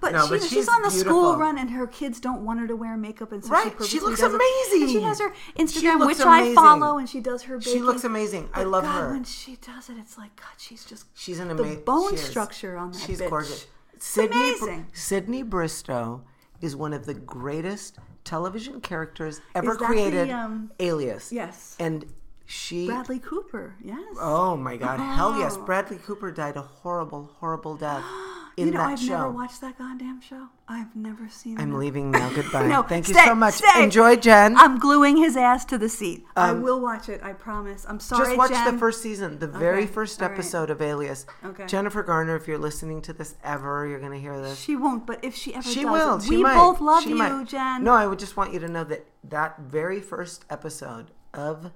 [0.00, 2.60] But, No, she, but she's, she's on the school run, and her kids don't want
[2.60, 4.82] her to wear makeup, and so Right, she she looks amazing.
[4.82, 7.58] And she has her Instagram, which I follow, and she does her.
[7.58, 7.72] Baking.
[7.72, 8.48] She looks amazing.
[8.52, 9.10] I But love God, her.
[9.12, 10.46] When she does it, it's like God.
[10.58, 13.00] She's just She's an amazing bone structure on that.
[13.00, 13.28] She's bitch.
[13.30, 13.66] gorgeous.
[13.98, 14.86] Sydney, Br- amazing.
[14.92, 16.22] Sydney Bristow
[16.60, 20.30] is one of the greatest television characters ever that the, created.
[20.30, 21.32] um, Alias.
[21.32, 21.76] Yes.
[21.80, 22.04] And
[22.50, 22.86] she.
[22.86, 23.74] Bradley Cooper.
[23.84, 24.16] Yes.
[24.18, 24.98] Oh my God!
[25.00, 25.56] Hell yes!
[25.58, 25.64] Oh.
[25.64, 28.02] Bradley Cooper died a horrible, horrible death
[28.56, 29.08] in you know, that I've show.
[29.18, 30.48] never watched that goddamn show.
[30.66, 31.62] I've never seen it.
[31.62, 32.30] I'm leaving now.
[32.34, 32.66] Goodbye.
[32.66, 33.54] No, Thank you so much.
[33.54, 33.82] stay.
[33.84, 34.56] Enjoy, Jen.
[34.56, 36.24] I'm gluing his ass to the seat.
[36.36, 37.20] I Um, will watch it.
[37.22, 37.84] I promise.
[37.88, 38.72] I'm sorry, Just watch Jen.
[38.72, 40.34] the first season, the very first all right.
[40.34, 41.26] episode of Alias.
[41.44, 41.66] Okay.
[41.66, 44.58] Jennifer Garner, if you're listening to this ever, you're going to hear this.
[44.58, 46.20] She won't, but if she ever She does, will.
[46.20, 46.54] She we might.
[46.54, 47.46] both love She you, might.
[47.46, 47.84] Jen.
[47.84, 51.70] No, I would just want you to know that that very first episode of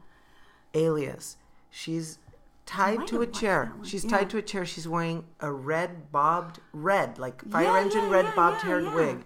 [0.75, 1.37] Alias,
[1.71, 2.19] she's
[2.67, 3.73] tied to a chair.
[3.83, 4.65] She's tied to a chair.
[4.65, 8.69] She's wearing a red bobbed, red like fire Yeah, engine yeah, red yeah, bobbed yeah,
[8.69, 8.95] haired yeah.
[8.95, 9.25] wig.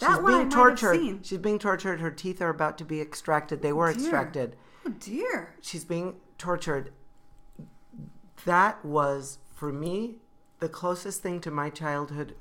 [0.00, 0.94] That She's one I being might have tortured.
[1.00, 1.22] seen.
[1.22, 2.00] She's being tortured.
[2.00, 3.62] Her teeth are about to be extracted.
[3.62, 4.00] They oh, were Dear.
[4.02, 4.56] extracted.
[4.86, 5.54] Oh dear.
[5.60, 6.92] She's being tortured.
[8.44, 10.16] That was for me
[10.60, 12.34] the closest thing to my childhood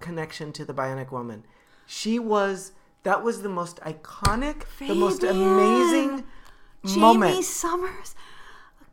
[0.00, 1.44] connection to the Bionic Woman.
[1.86, 5.48] She was that was the most iconic, the most Fabian.
[5.48, 6.24] amazing
[6.86, 7.44] Jamie moment.
[7.44, 8.14] Summers.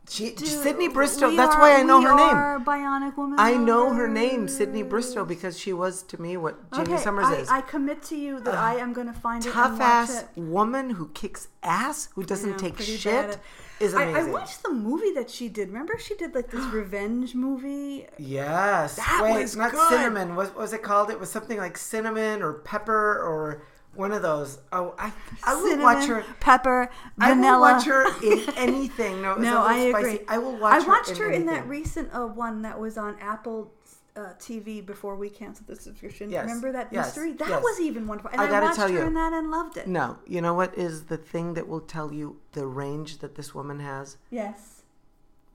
[0.10, 1.32] She Dude, Sydney Bristow.
[1.32, 2.65] That's are- why I know her name.
[2.65, 3.39] Bionic Woman.
[3.39, 4.49] I know her name.
[4.49, 7.49] Sydney Bristow, because she was to me what Jamie Okay, Summers I, is.
[7.49, 10.27] I commit to you that I am going to find it and Tough ass it.
[10.41, 13.39] woman who kicks ass, who doesn't Yeah, take shit,
[13.79, 14.29] is I, amazing.
[14.29, 15.69] I watched the movie that she did.
[15.69, 18.06] Remember, she did like this revenge movie.
[18.19, 18.97] Yes.
[18.97, 19.88] That Wait, was not good.
[19.89, 20.36] cinnamon.
[20.36, 21.12] What was it called?
[21.12, 23.63] It was something like cinnamon or pepper or
[23.95, 24.60] one of those.
[24.71, 25.12] Oh, I,
[25.43, 26.25] I will Cinnamon, watch her.
[26.39, 27.53] pepper, I vanilla.
[27.53, 29.21] will watch her in anything.
[29.21, 30.01] No, no, I agree.
[30.15, 30.25] spicy.
[30.27, 32.97] I will watch I her watched in her in that recent uh, one that was
[32.97, 33.71] on Apple
[34.15, 36.29] uh, TV before we canceled the subscription.
[36.29, 37.34] Yes, Remember that yes, mystery?
[37.34, 37.63] That yes.
[37.63, 38.29] was even wonderful.
[38.32, 39.88] And I I, watched tell her in that and loved it.
[39.88, 43.56] No, you know what is the thing that will tell you the range that this
[43.56, 44.17] woman has?
[44.29, 44.84] Yes.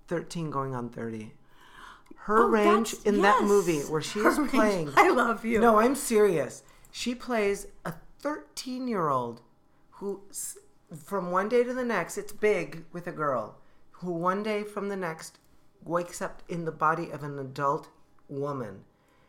[0.09, 1.35] 13 going on 30.
[2.22, 4.51] Her Oh, range in that movie where she Her is range.
[4.51, 4.92] playing.
[4.96, 5.61] I love you.
[5.61, 6.62] No, I'm serious.
[6.90, 9.42] She plays a 13 year old
[9.90, 10.22] who,
[11.04, 13.57] from one day to the next, it's big with a girl,
[13.92, 15.38] who one day from the next
[15.85, 17.88] wakes up in the body of an adult
[18.28, 18.85] woman.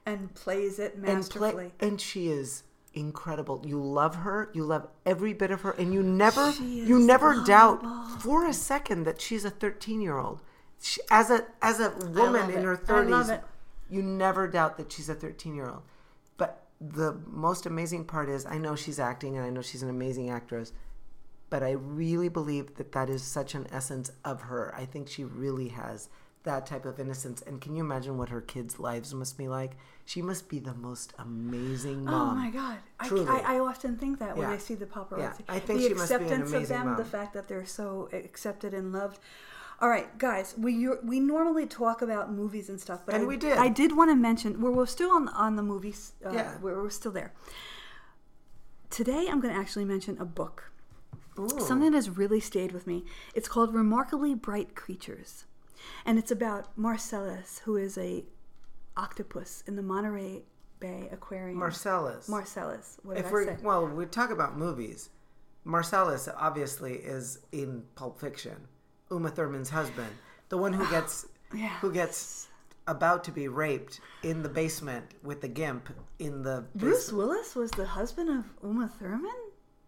[0.06, 1.52] And plays it And, masterfully.
[1.52, 3.64] play, and she is incredible.
[3.66, 4.50] You love her.
[4.54, 7.84] You love every bit of her, and you never, you never doubt
[8.22, 10.42] for a second that she's a 13 year old.
[10.82, 13.42] She, as a as a woman in her 30s,
[13.90, 15.82] you never doubt that she's a 13 year old.
[16.38, 19.90] But the most amazing part is, I know she's acting, and I know she's an
[19.90, 20.72] amazing actress.
[21.50, 24.74] But I really believe that that is such an essence of her.
[24.76, 26.10] I think she really has
[26.44, 27.42] that type of innocence.
[27.42, 29.72] And can you imagine what her kids' lives must be like?
[30.06, 32.30] She must be the most amazing oh mom.
[32.30, 32.78] Oh my god!
[33.00, 33.28] I, Truly.
[33.28, 34.56] I, I often think that when Yeah.
[34.56, 35.20] I see the paparazzi.
[35.20, 37.48] Yeah, I think the she must be an acceptance of amazing them, the fact that
[37.48, 39.20] they're so accepted and loved.
[39.82, 43.38] All right, guys, we we normally talk about movies and stuff, but And I, we
[43.38, 43.58] did.
[43.58, 46.14] I did want to mention we're, we're still on on the movies.
[46.26, 46.58] Uh, Yeah.
[46.62, 47.34] we're, we're still there.
[48.90, 50.72] Today, I'm going to actually mention a book.
[51.38, 51.48] Ooh.
[51.60, 53.06] Something that has really stayed with me.
[53.34, 55.46] It's called Remarkably Bright Creatures.
[56.06, 58.26] And it's about Marcellus, who is a
[58.98, 60.44] octopus in the Monterey
[60.82, 61.58] Bay Aquarium.
[61.58, 62.28] Marcellus.
[62.28, 62.98] Marcellus.
[63.04, 63.58] What did if I we're say?
[63.64, 65.10] well, we talk about movies.
[65.64, 68.68] Marcellus obviously is in Pulp Fiction.
[69.12, 70.10] Uma Thurman's husband,
[70.50, 71.28] the one who gets
[71.82, 72.48] who gets
[72.88, 77.18] about to be raped in the basement with the gimp in the Bruce basement.
[77.18, 79.32] Willis was the husband of Uma Thurman?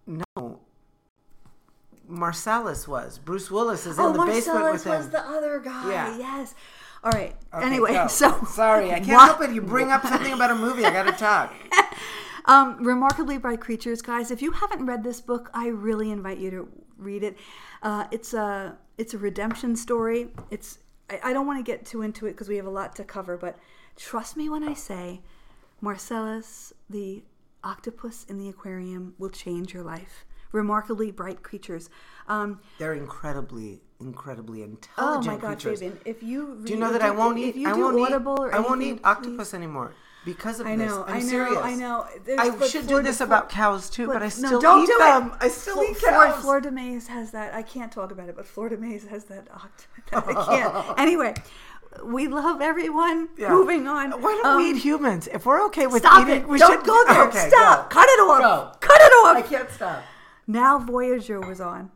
[0.05, 0.59] No.
[2.07, 3.17] Marcellus was.
[3.17, 4.97] Bruce Willis is in oh, the basement with him.
[4.97, 5.89] was the other guy.
[5.89, 6.17] Yeah.
[6.17, 6.53] Yes.
[7.03, 7.35] All right.
[7.53, 8.07] Okay, anyway, go.
[8.09, 9.51] so sorry, I can't help it.
[9.51, 11.53] You bring up something about a movie, I gotta talk.
[12.45, 14.31] Um, Remarkably Bright Creatures, guys.
[14.31, 17.37] If you haven't read this book, I really invite you to read it.
[17.83, 20.27] Uh, it's a it's a redemption story.
[20.51, 20.77] It's
[21.09, 23.03] I, I don't want to get too into it because we have a lot to
[23.03, 23.57] cover, but
[23.97, 25.21] trust me when I say,
[25.81, 27.23] Marcellus, the
[27.63, 30.25] octopus in the aquarium, will change your life.
[30.51, 31.89] Remarkably Bright Creatures.
[32.27, 35.79] Um, They're incredibly, incredibly intelligent oh my God, creatures.
[35.79, 35.99] Fabian!
[36.05, 37.61] If you read, Do you know if that I won't if eat?
[37.61, 38.13] you I won't eat.
[38.13, 39.93] or I won't anything, eat octopus anymore
[40.25, 40.91] because of I this.
[40.91, 41.57] I'm I know, serious.
[41.61, 42.05] I know.
[42.25, 44.87] There's- I but should do this about cows too, but, I no, still don't eat
[44.87, 45.27] do them.
[45.27, 45.33] It.
[45.41, 46.41] I still Flo- eat Flor- cows.
[46.41, 47.53] Florida Maze has that.
[47.53, 50.35] I can't talk about it, but Florida Maze has that octopus.
[50.37, 50.99] I can't.
[50.99, 51.33] anyway,
[52.03, 53.29] we love everyone.
[53.37, 53.49] Yeah.
[53.49, 54.11] Moving on.
[54.21, 55.27] Why don't Um, we eat humans?
[55.33, 56.47] If we're okay with Stop eating, it!
[56.47, 57.27] we Don't should go there.
[57.27, 57.89] Okay, Stop.
[57.89, 57.95] go.
[57.99, 58.39] Cut it off.
[58.81, 58.87] Go.
[58.87, 59.37] Cut it off.
[59.37, 60.03] I can't stop.
[60.47, 61.91] Now Voyager was on.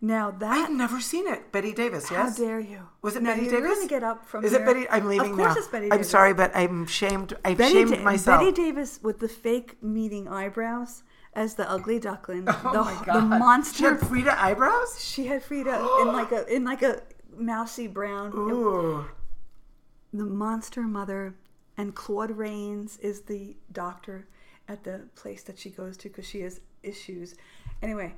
[0.00, 1.50] Now that I've never seen it.
[1.50, 2.38] Bette Davis, Yes.
[2.38, 2.88] how dare you?
[3.02, 3.76] Was it now Betty you're Davis?
[3.78, 4.60] going to get up from Is here.
[4.62, 4.88] it Betty?
[4.88, 5.42] I'm leaving now.
[5.44, 5.58] Of course, now.
[5.58, 5.88] it's Betty.
[5.88, 5.98] Davis.
[5.98, 7.36] I'm sorry, but I'm shamed.
[7.44, 8.40] I've Betty, shamed Da- myself.
[8.40, 11.02] Bette Davis with the fake meeting eyebrows
[11.34, 12.44] as the ugly duckling.
[12.48, 13.20] oh the, my the god!
[13.22, 15.04] She monster had Frida eyebrows.
[15.04, 17.02] She had Frida in like a in like a
[17.36, 18.32] mousy brown.
[18.34, 19.04] Ooh.
[20.12, 21.34] The monster mother
[21.76, 24.26] and Claude Rains is the doctor
[24.68, 27.34] at the place that she goes to because she has issues.
[27.82, 28.14] Anyway,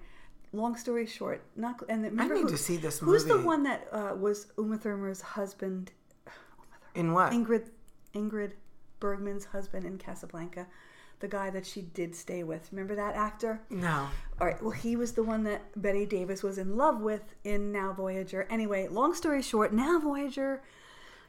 [0.52, 3.12] long story short, not and remember need who- to see this movie.
[3.12, 5.92] Who's the one that uh, was Uma Thurman's husband?
[6.94, 7.32] In what?
[7.32, 7.68] Ingrid
[8.14, 8.52] Ingrid
[8.98, 10.66] Bergman's husband in Casablanca,
[11.20, 12.68] the guy that she did stay with.
[12.72, 13.60] Remember that actor?
[13.70, 14.08] no.
[14.40, 14.60] All right.
[14.62, 18.46] Well, he was the one that Bette Davis was in love with in Now Voyager.
[18.50, 20.62] Anyway, long story short, Now Voyager.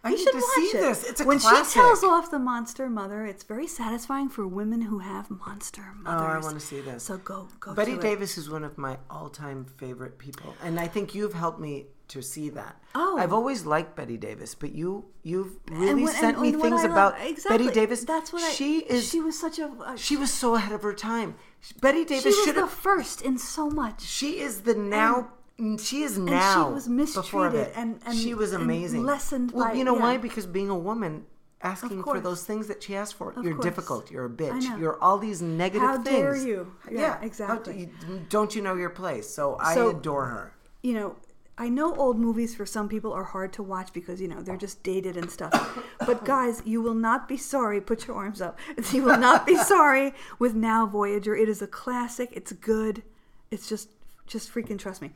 [0.04, 0.82] I you need should to watch see it.
[0.82, 1.04] this.
[1.10, 1.74] It's a when classic.
[1.74, 6.22] she tells off the monster mother, it's very satisfying for women who have monster mothers.
[6.24, 6.38] Oh.
[6.38, 7.04] I want to see this.
[7.04, 7.74] So go, go.
[7.76, 7.98] Betty.
[7.98, 12.22] Davis is one of my all-time favorite people, and I think you've helped me to
[12.22, 12.76] see that.
[12.96, 13.18] Oh.
[13.20, 16.82] I've always liked Bette Davis, but you you've really when- sent and- me and things
[16.82, 17.68] I about exactly.
[17.68, 18.04] Bette Davis.
[18.04, 18.50] That's what I.
[18.52, 19.08] she is.
[19.08, 19.72] She was such a.
[19.86, 21.36] a she was so ahead of her time.
[21.80, 22.72] Bette Davis she was should the have.
[22.72, 24.02] first in so much.
[24.02, 25.32] She is the now.
[25.80, 26.68] She is and now.
[26.70, 29.04] she was mistreated and- and- she was and amazing.
[29.04, 30.02] lessened Well, by- you know yeah.
[30.02, 30.18] why?
[30.18, 31.26] Because being a woman,
[31.62, 33.64] asking for those things that she asked for, Of you're course.
[33.66, 34.10] difficult.
[34.12, 34.80] You're a bitch.
[34.80, 36.08] You're all these negative How things.
[36.18, 36.72] dare you?
[36.92, 37.74] Yeah, Yeah, exactly.
[37.74, 37.80] do
[38.14, 39.30] you- don't you know your place?
[39.30, 40.54] So I So- adore her.
[40.82, 41.16] you know,
[41.58, 44.58] I know old movies for some people are hard to watch because you know they're
[44.58, 45.54] just dated and stuff.
[46.00, 47.80] But guys, you will not be sorry.
[47.80, 48.58] Put your arms up.
[48.92, 51.36] You will not be sorry with Now Voyager.
[51.36, 52.30] It is a classic.
[52.32, 53.04] It's good.
[53.52, 53.90] It's just
[54.32, 55.12] just freaking trust me.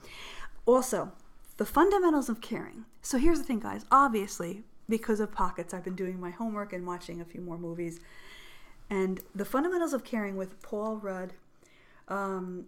[0.65, 1.11] Also,
[1.57, 2.85] the fundamentals of caring.
[3.01, 3.85] So here's the thing, guys.
[3.91, 7.99] Obviously, because of pockets, I've been doing my homework and watching a few more movies.
[8.89, 11.33] And the fundamentals of caring with Paul Rudd.
[12.07, 12.65] Um,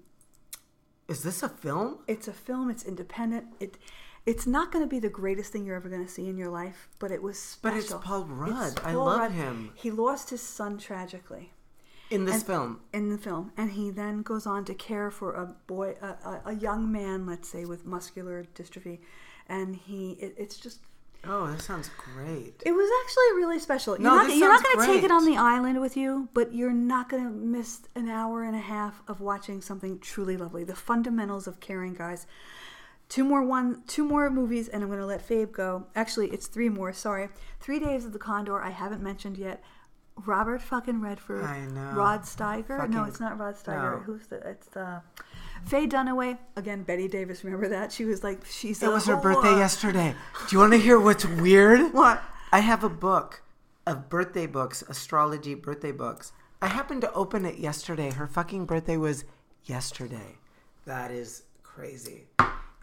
[1.08, 2.00] Is this a film?
[2.08, 2.70] it's a film.
[2.70, 3.46] It's independent.
[3.60, 3.78] It
[4.26, 6.50] it's not going to be the greatest thing you're ever going to see in your
[6.50, 7.78] life, but it was special.
[7.78, 8.72] But it's Paul Rudd.
[8.74, 9.32] It's I Paul love Rudd.
[9.32, 9.72] him.
[9.76, 11.54] He lost his son tragically
[12.10, 12.80] In this And- film.
[12.94, 16.42] in the film, and he then goes on to care for a boy, a, a,
[16.48, 19.00] a young man, let's say, with muscular dystrophy,
[19.48, 20.80] and he it, it's just.
[21.26, 22.54] Oh, that sounds great.
[22.66, 23.96] It was actually really special.
[23.96, 26.30] You're No, not, this you're not going to take it on the island with you,
[26.34, 30.38] but you're not going to miss an hour and a half of watching something truly
[30.38, 30.64] lovely.
[30.64, 32.28] The fundamentals of caring, guys.
[33.10, 35.88] Two more one, two more movies, and I'm going to let Fabe go.
[35.96, 36.94] Actually, it's three more.
[36.94, 38.62] Sorry, Three Days of the Condor.
[38.62, 39.62] I haven't mentioned yet.
[40.26, 41.44] Robert fucking Redford.
[41.44, 41.92] I know.
[41.94, 42.90] Rod Steiger.
[42.90, 43.98] no, it's not Rod Steiger.
[43.98, 44.04] no.
[44.04, 44.38] Who's the?
[44.48, 45.02] It's the.
[45.66, 46.84] Faye Dunaway again.
[46.84, 47.44] Bette Davis.
[47.44, 47.92] Remember that?
[47.92, 48.82] She was like, she's.
[48.82, 50.16] It was her birthday yesterday.
[50.48, 51.94] Do you want to hear what's weird?
[51.94, 52.22] What?
[52.52, 53.42] I have a book
[53.86, 56.32] of birthday books, astrology birthday books.
[56.62, 58.12] I happened to open it yesterday.
[58.12, 59.26] Her fucking birthday was
[59.66, 60.38] yesterday.
[60.86, 62.28] That is crazy.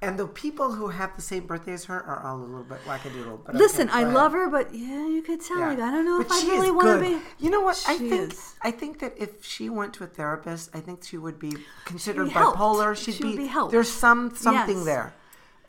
[0.04, 2.78] And the people who have the same birthday as her are all a little bit
[2.84, 3.40] wackadoodle.
[3.46, 5.58] But Listen, okay, I love her, but yeah, you could tell.
[5.58, 5.68] Yeah.
[5.70, 7.18] Like, I don't know But if I really want to be.
[7.38, 7.82] You know what?
[7.88, 8.54] I think is.
[8.62, 12.28] I think that if she went to a therapist, I think she would be considered
[12.28, 12.58] helped.
[12.58, 12.94] bipolar.
[12.96, 13.72] She'd She would be helped.
[13.72, 14.84] There's some something Yes.
[14.86, 15.14] there.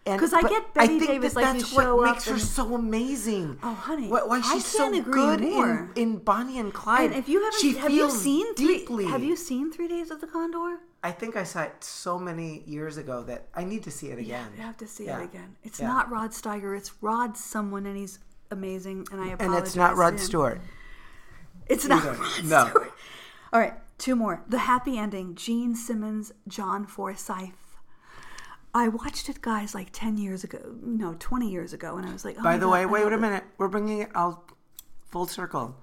[0.08, 3.58] And- 'Cause I get Bette think Davis, that like, that's what makes her so amazing.
[3.64, 7.06] Oh, honey, why, why she's so good in, in Bonnie and Clyde.
[7.12, 8.80] And if you haven't, she have you seen three?
[8.80, 9.06] deeply.
[9.06, 10.78] Have you seen Three Days of the Condor?
[11.06, 14.18] I think I saw it so many years ago that I need to see it
[14.18, 14.48] again.
[14.54, 15.20] Yeah, You have to see Yeah.
[15.20, 15.56] it again.
[15.62, 15.86] It's Yeah.
[15.88, 16.76] not Rod Steiger.
[16.76, 18.18] It's Rod someone, and he's
[18.50, 19.08] amazing.
[19.12, 19.42] And I apologize.
[19.46, 20.20] And it's not Rod.
[20.20, 20.60] Stewart.
[21.68, 22.68] It's not Rod No.
[22.70, 22.92] Stewart.
[23.54, 24.42] All right, two more.
[24.50, 25.36] The happy ending.
[25.36, 27.54] Jean Simmons, John Forsythe.
[28.74, 30.76] I watched it, guys, like ten years ago.
[30.82, 33.14] No, twenty years ago, and I was like, oh By the God, way, wait, love
[33.14, 33.44] a minute.
[33.60, 34.44] We're bringing it all
[35.12, 35.76] full circle.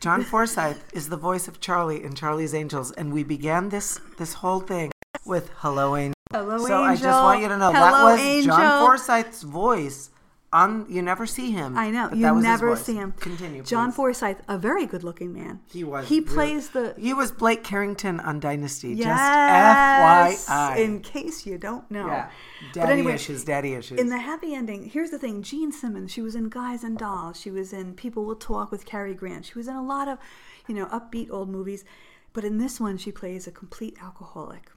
[0.00, 4.34] John Forsythe is the voice of Charlie in Charlie's Angels, and we began this this
[4.34, 4.92] whole thing
[5.26, 8.56] with "Hello, Angel." Hello, so I just want you to know that was Angel.
[8.56, 10.10] John Forsythe's voice.
[10.50, 11.76] On you never see him.
[11.76, 13.12] I know but you never see him.
[13.12, 13.68] Continue, Please.
[13.68, 13.96] John please.
[13.96, 15.60] Forsythe, a very good-looking man.
[15.70, 16.08] He was.
[16.08, 18.94] He really- plays the He was Blake Carrington on Dynasty.
[18.94, 20.78] yes, Just FYI.
[20.78, 22.06] in case you don't know.
[22.06, 22.30] yeah.
[22.72, 23.44] But Daddy anyway, issues.
[23.44, 24.00] Daddy issues.
[24.00, 26.10] In the happy ending, here's the thing: Jean Simmons.
[26.12, 27.38] She was in Guys and Dolls.
[27.38, 29.44] She was in People Will Talk with Cary Grant.
[29.44, 30.18] She was in a lot of,
[30.66, 31.84] you know, upbeat old movies.
[32.32, 34.70] But in this one, she plays a complete alcoholic,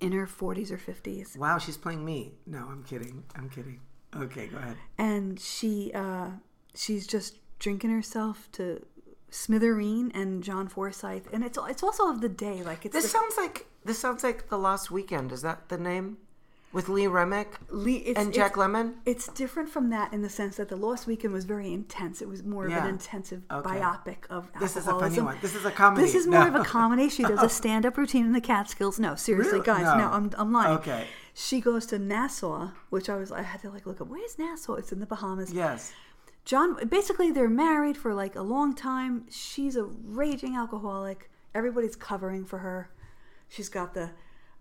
[0.00, 2.32] in her 40s or 50s, wow, she's playing me.
[2.46, 3.22] No, I'm kidding.
[3.36, 3.80] I'm kidding.
[4.16, 4.76] Okay, go ahead.
[4.98, 6.28] and she uh,
[6.74, 8.84] she's just drinking herself to
[9.30, 12.62] smithereen and John Forsythe, and it's it's also of the day.
[12.62, 15.32] Like it's This the- sounds like this sounds like the Lost Weekend.
[15.32, 16.18] Is that the name?
[16.72, 18.94] With Lee Remick Lee- it's- and Jack it's- Lemmon.
[19.04, 22.22] It's different from that in the sense that the Lost Weekend was very intense.
[22.22, 23.68] It was more of an intensive Okay.
[23.78, 25.24] biopic of This is a funny alcoholism.
[25.26, 25.36] one.
[25.42, 26.06] This is a comedy.
[26.06, 26.48] This is more No.
[26.48, 27.10] of a comedy.
[27.10, 28.98] She does a stand-up routine in the Catskills.
[28.98, 29.66] No, seriously, Really?
[29.66, 29.98] guys, No.
[29.98, 30.78] no, I'm, I'm lying.
[30.78, 31.06] Okay.
[31.34, 34.08] She goes to Nassau, which I was I had to like look up.
[34.08, 34.74] Where's Nassau?
[34.74, 35.52] It's in the Bahamas.
[35.52, 35.92] Yes.
[36.44, 39.26] John, basically, they're married for like a long time.
[39.30, 41.30] She's a raging alcoholic.
[41.54, 42.90] Everybody's covering for her.
[43.48, 44.10] She's got the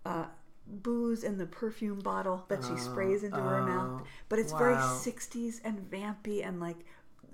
[0.06, 0.26] uh,
[0.68, 4.76] booze and the perfume bottle that she sprays into her mouth, oh, but it's very
[4.76, 6.78] '60s and vampy and like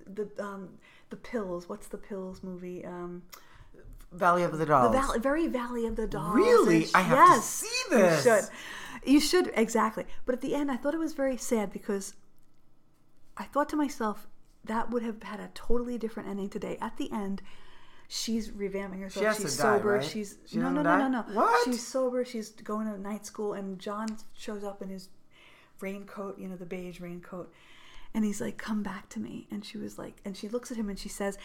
[0.05, 0.69] the um,
[1.09, 1.67] the pills.
[1.67, 2.85] What's the pills movie?
[2.85, 3.23] Um,
[4.11, 4.93] Valley of the the Dolls.
[4.95, 6.33] Valley, very Valley of the Dolls.
[6.35, 6.83] Really?
[6.85, 8.25] and- I have to see this.
[8.25, 8.49] You should.
[9.05, 10.05] You should exactly.
[10.25, 12.13] But at the end, I thought it was very sad because
[13.37, 14.27] I thought to myself
[14.65, 16.77] that would have had a totally different ending today.
[16.81, 17.41] At the end,
[18.07, 19.25] she's revamping herself.
[19.25, 19.89] has she's to die, sober.
[19.93, 20.03] right?
[20.03, 21.35] She's She no, no, doesn't no, no, no.
[21.35, 21.65] What?
[21.65, 22.25] She's sober.
[22.25, 25.09] She's going to night school, and John shows up in his
[25.79, 26.39] raincoat.
[26.39, 27.51] You know, the beige raincoat.
[28.13, 30.77] And he's like, "Come back to me." And she was like, and she looks at
[30.77, 31.37] him and she says,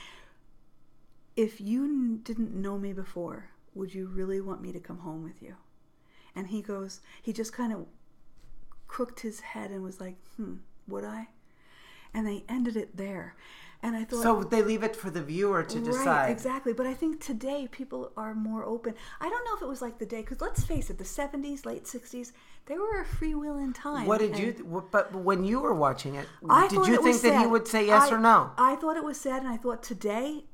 [1.37, 5.23] if you n- didn't know me before, would you really want me to come home
[5.23, 5.57] with you?
[6.35, 7.87] And he goes, he just kind of
[8.89, 10.57] crooked his head and was like, hmm,
[10.89, 11.29] would I?
[12.15, 13.35] And they ended it there.
[13.85, 16.31] And I thought, So they leave it for the viewer to decide.
[16.31, 16.73] Exactly.
[16.73, 18.95] But I think today people are more open.
[19.21, 21.67] I don't know if it was like the day, because let's face it, the 70s,
[21.67, 22.31] late 60s,
[22.67, 24.07] they were a freewheeling time.
[24.07, 24.53] What did you?
[24.53, 27.87] Th- but when you were watching it, I did you think that he would say
[27.87, 28.53] yes I- or no?
[28.57, 30.45] I thought it was sad, and I thought today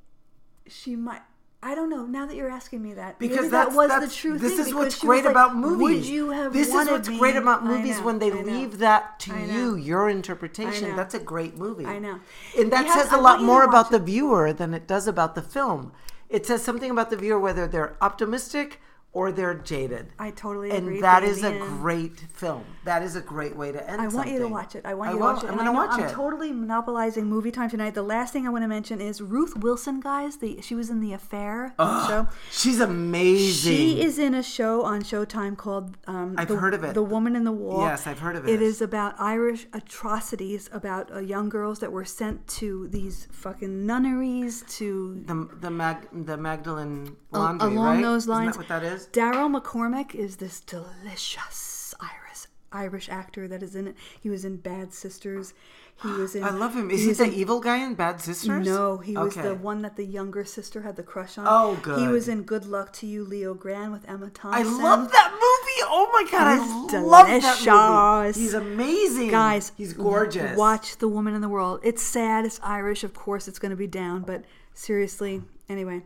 [0.68, 1.22] she might.
[1.60, 2.06] I don't know.
[2.06, 4.66] Now that you're asking me that, because that was the true this thing.
[4.66, 5.80] is what's great like, about movies.
[5.80, 9.18] Would you have this is what's me?" great about movies know, when they leave that
[9.20, 10.94] to you, your interpretation.
[10.94, 11.84] That's a great movie.
[11.84, 12.20] I know.
[12.56, 15.34] and that have- says a lot more about watch the viewer than it does about
[15.34, 15.92] the film.
[16.28, 18.80] It says something about the viewer whether they're optimistic
[19.12, 20.06] or they're jaded.
[20.18, 20.94] I totally and agree.
[20.96, 22.64] And that is a great film.
[22.84, 24.00] That is a great way to end.
[24.02, 24.84] I want you to watch it.
[24.84, 25.32] I want I you to will.
[25.32, 25.48] watch it.
[25.50, 26.12] I'm gonna know watch I'm it.
[26.12, 27.94] totally monopolizing movie time tonight.
[27.94, 30.36] The last thing I want to mention is Ruth Wilson, guys.
[30.36, 32.28] The she was in the Affair show.
[32.50, 33.74] She's amazing.
[33.76, 36.94] She is in a show on Showtime called um, I've the, heard of it.
[36.94, 37.80] The Woman in the Wall.
[37.82, 38.62] Yes, I've heard of It it.
[38.62, 44.62] is about Irish atrocities about uh, young girls that were sent to these fucking nunneries
[44.78, 48.02] to the the Mag the Magdalene Al- Laundry, along right?
[48.02, 48.97] those Isn't that what that is?
[49.06, 53.96] Daryl McCormack is this delicious Irish Irish actor that is in it.
[54.20, 55.54] He was in Bad Sisters.
[56.02, 56.44] He was in.
[56.44, 56.90] I love him.
[56.90, 58.66] Is he he the in- evil guy in Bad Sisters?
[58.66, 59.48] No, he was Okay.
[59.48, 61.46] the one that the younger sister had the crush on.
[61.48, 61.98] Oh, good.
[61.98, 64.66] He was in Good Luck to You, Leo Grand with Emma Thompson.
[64.66, 65.88] I love that movie.
[65.90, 68.36] Oh my god, He's I love that delicious.
[68.36, 68.40] movie.
[68.40, 70.56] He's amazing, Guys, He's gorgeous.
[70.56, 71.80] Watch The Woman in the World.
[71.82, 72.44] It's sad.
[72.44, 73.02] It's Irish.
[73.02, 74.22] Of course, it's going to be down.
[74.22, 74.44] But
[74.74, 76.02] seriously, anyway.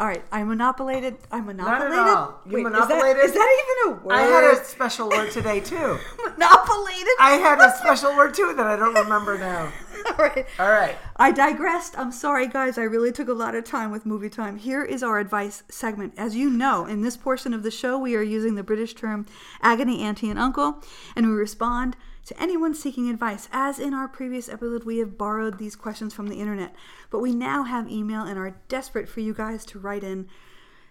[0.00, 1.16] All right, I monopolated.
[1.32, 1.98] I monopolated.
[1.98, 2.40] all.
[2.46, 3.24] You Wait, is that- monopolated?
[3.24, 4.14] Is that, even a word?
[4.14, 5.76] I had a special word today too.
[6.38, 7.08] monopolated.
[7.18, 9.72] I had a special word too that I don't remember now.
[10.06, 10.46] All right.
[10.60, 10.96] All right.
[11.16, 11.98] I digressed.
[11.98, 12.78] I'm sorry, guys.
[12.78, 14.56] I really took a lot of time with movie time.
[14.56, 16.14] Here is our advice segment.
[16.16, 19.26] As you know, in this portion of the show, we are using the British term
[19.62, 20.80] agony, auntie, and uncle,
[21.16, 21.96] and we respond
[22.28, 23.48] to anyone seeking advice.
[23.52, 26.74] As in our previous episode, we have borrowed these questions from the internet,
[27.10, 30.28] but we now have email and are desperate for you guys to write in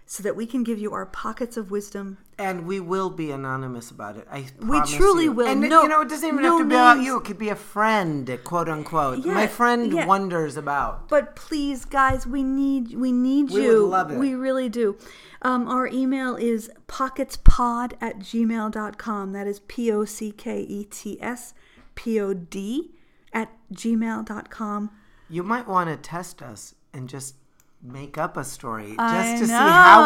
[0.09, 2.17] so that we can give you our pockets of wisdom.
[2.39, 4.25] And we will be anonymous about it.
[4.31, 5.33] I We truly you.
[5.33, 5.47] will.
[5.47, 7.17] And No- you know, it doesn't even no have to be about you.
[7.17, 9.25] It could be a friend, quote unquote.
[9.25, 10.05] Yeah, My friend yeah.
[10.05, 11.09] wonders about.
[11.09, 13.83] But please, guys, we need we need We you.
[13.83, 14.17] would love it.
[14.17, 14.95] We really do.
[15.41, 19.33] Um, our email is pocketspod at gmail.com.
[19.33, 21.53] That is P O C K E T S
[21.95, 22.91] P O D
[23.33, 24.91] at gmail.com.
[25.29, 27.35] You might want to test us and just
[27.81, 29.99] make up a story just I to see how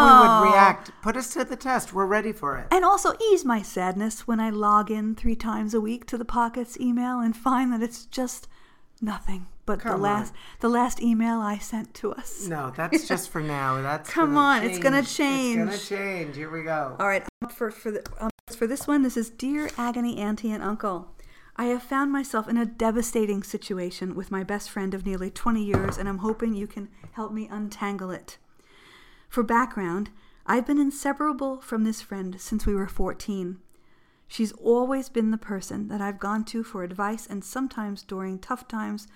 [0.43, 0.91] we would react.
[1.01, 1.93] Put us to the test.
[1.93, 2.67] We're ready for it.
[2.71, 6.25] And also ease my sadness when I log in three times a week to the
[6.25, 8.47] Pockets email and find that it's just
[9.01, 10.01] nothing but the Come on.
[10.01, 12.47] last the last email I sent to us.
[12.47, 13.81] No, that's just for now.
[13.81, 15.57] That's Come on, it's gonna change.
[15.57, 16.25] It's gonna change.
[16.27, 16.35] change.
[16.35, 16.95] Here we go.
[16.99, 20.61] All right, for for the, um, for this one, this is dear agony auntie and
[20.63, 21.07] uncle.
[21.61, 25.63] I have found myself in a devastating situation with my best friend of nearly 20
[25.63, 28.39] years, and I'm hoping you can help me untangle it.
[29.29, 30.09] For background,
[30.47, 33.59] I've been inseparable from this friend since we were 14.
[34.27, 38.67] She's always been the person that I've gone to for advice and sometimes during tough
[38.67, 39.07] times.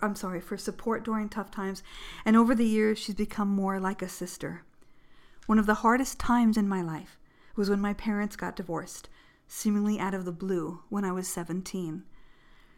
[0.00, 1.82] I'm sorry, for support during tough times.
[2.24, 4.62] And over the years, she's become more like a sister.
[5.46, 7.18] One of the hardest times in my life
[7.56, 9.08] was when my parents got divorced,
[9.52, 12.04] seemingly out of the blue, when I was 17.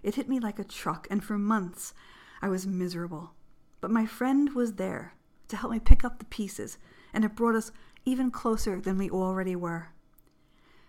[0.02, 1.92] It hit me like a truck, and for months
[2.40, 3.34] I was miserable.
[3.82, 5.12] But my friend was there
[5.48, 6.78] to help me pick up the pieces,
[7.12, 7.72] and it brought us
[8.06, 9.90] even closer than we already were.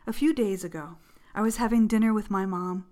[0.07, 0.95] A few days ago,
[1.35, 2.85] I was having dinner with my mom,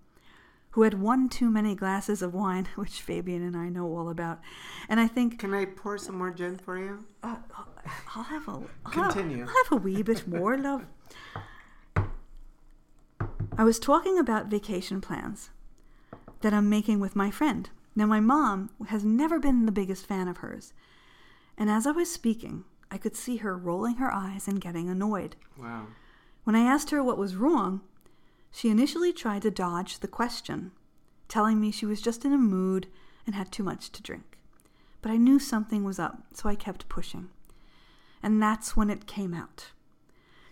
[0.71, 4.41] who had one too many glasses of wine, which Fabian and I know all about.
[4.89, 7.05] And I think Can I pour some more gin for you?
[7.23, 7.37] uh,
[8.15, 9.39] I'll have a I'll Continue.
[9.39, 10.85] Have, I'll have a wee bit more, love.
[13.57, 15.49] I was talking about vacation plans
[16.39, 17.69] that I'm making with my friend.
[17.95, 20.73] Now, my mom has never been the biggest fan of hers,
[21.57, 25.35] and as I was speaking, I could see her rolling her eyes and getting annoyed.
[25.57, 25.87] Wow.
[26.45, 27.81] When I asked her what was wrong,
[28.51, 30.71] she initially tried to dodge the question,
[31.27, 32.87] telling me she was just in a mood
[33.25, 34.37] and had too much to drink.
[35.01, 37.29] But I knew something was up, so I kept pushing.
[38.23, 39.71] And that's when it came out.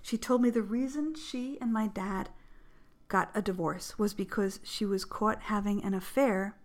[0.01, 2.29] She told me the reason she and my dad
[3.09, 6.55] got a divorce was because she was caught having an affair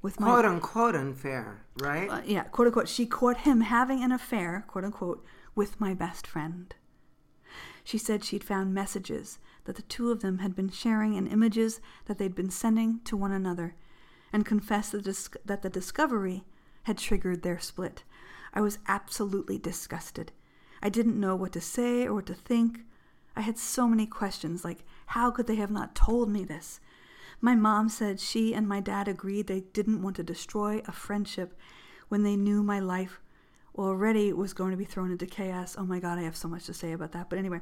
[0.00, 2.08] with my Quote unquote unfair, right?
[2.10, 5.24] uh, yeah, quote unquote, she caught him having an affair, quote unquote,
[5.54, 6.74] with my best friend.
[7.84, 11.80] She said she'd found messages that the two of them had been sharing and images
[12.06, 13.76] that they'd been sending to one another,
[14.32, 16.44] and confessed the dis- that the discovery
[16.84, 18.02] had triggered their split.
[18.54, 20.32] I was absolutely disgusted.
[20.82, 22.80] I didn't know what to say or what to think.
[23.36, 26.80] I had so many questions, like, how could they have not told me this?
[27.38, 31.54] My mom said she and my dad agreed they didn't want to destroy a friendship
[32.08, 33.20] when they knew my life
[33.76, 35.76] already was going to be thrown into chaos.
[35.78, 37.28] Oh my God, I have so much to say about that.
[37.28, 37.60] But anyway,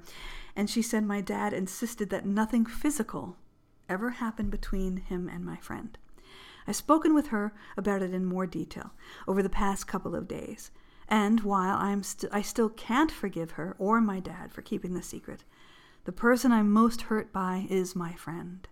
[0.55, 3.36] and she said my dad insisted that nothing physical
[3.88, 5.98] ever happened between him and my friend.
[6.68, 8.92] I've spoken with her about it in more detail
[9.26, 10.70] over the past couple of days,
[11.09, 15.03] And while I'm st- I still can't forgive her or my dad for keeping the
[15.03, 15.42] secret,
[16.05, 18.66] the person I'm most hurt by is my friend.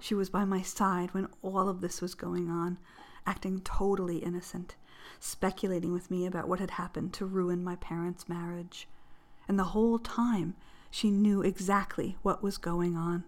[0.00, 2.78] She was by my side when all of this was going on,
[3.26, 4.76] acting totally innocent,
[5.18, 8.88] speculating with me about what had happened to ruin my parents' marriage.
[9.48, 10.54] And the whole time,
[10.90, 13.24] she knew exactly what was going on.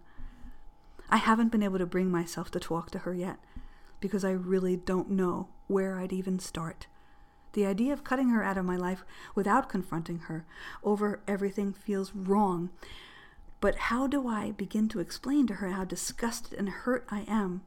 [1.10, 3.38] I haven't been able to bring myself to talk to her yet
[4.00, 6.86] because I really don't know where I'd even start.
[7.58, 9.02] The idea of cutting her out of my life
[9.34, 10.46] without confronting her
[10.84, 12.70] over everything feels wrong.
[13.60, 17.62] But how do I begin to explain to her how disgusted and hurt I am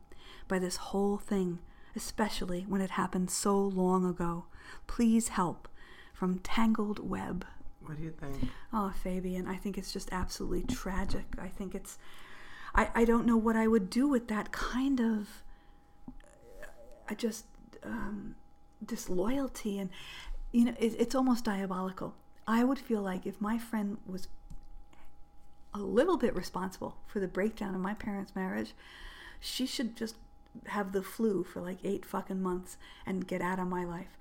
[0.48, 1.60] by this whole thing,
[1.94, 4.46] especially when it happened so long ago?
[4.88, 5.68] Please help.
[6.14, 7.46] From Tangled Web.
[7.82, 8.50] What do you think?
[8.72, 11.26] Oh, Fabian, I think it's just absolutely tragic.
[11.38, 11.98] I think it's.
[12.74, 15.44] I, I don't know what I would do with that kind of.
[17.10, 17.44] I just.
[17.84, 18.36] Um,
[18.86, 19.90] disloyalty and
[20.52, 22.16] you know it, it's almost diabolical.
[22.48, 24.28] I would feel like if my friend was
[25.74, 28.74] a little bit responsible for the breakdown of my parents marriage
[29.40, 30.16] she should just
[30.68, 34.18] have the flu for like eight fucking months and get out of my life.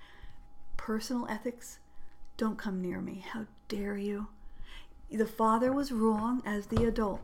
[0.77, 1.79] Personal ethics
[2.37, 3.25] don't come near me.
[3.33, 4.29] How dare you?
[5.11, 7.21] The father was wrong as the adult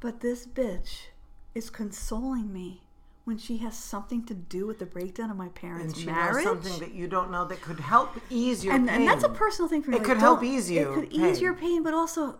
[0.00, 1.06] but this bitch
[1.54, 2.82] is consoling me
[3.26, 6.44] when she has something to do with the breakdown of my parents' And marriage.
[6.44, 9.00] something that you don't know that could help ease your and, pain.
[9.00, 9.96] and that's a personal thing for me.
[9.96, 11.42] It like, could help ease It you could ease pain.
[11.42, 12.38] your pain, but also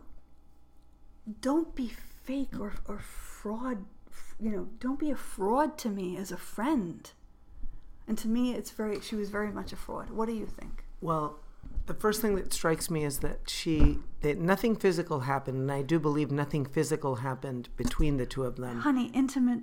[1.41, 1.91] don't be
[2.22, 3.84] fake or, or fraud.
[4.39, 7.11] You know, don't be a fraud to me as a friend.
[8.07, 9.01] And to me, it's very.
[9.01, 10.11] She was very much a fraud.
[10.11, 10.84] What do you think?
[11.01, 11.41] Well,
[11.87, 15.82] the first thing that strikes me is that she that nothing physical happened, and I
[15.82, 18.82] do believe nothing physical happened between the two of them.
[18.82, 19.62] Honey, intimate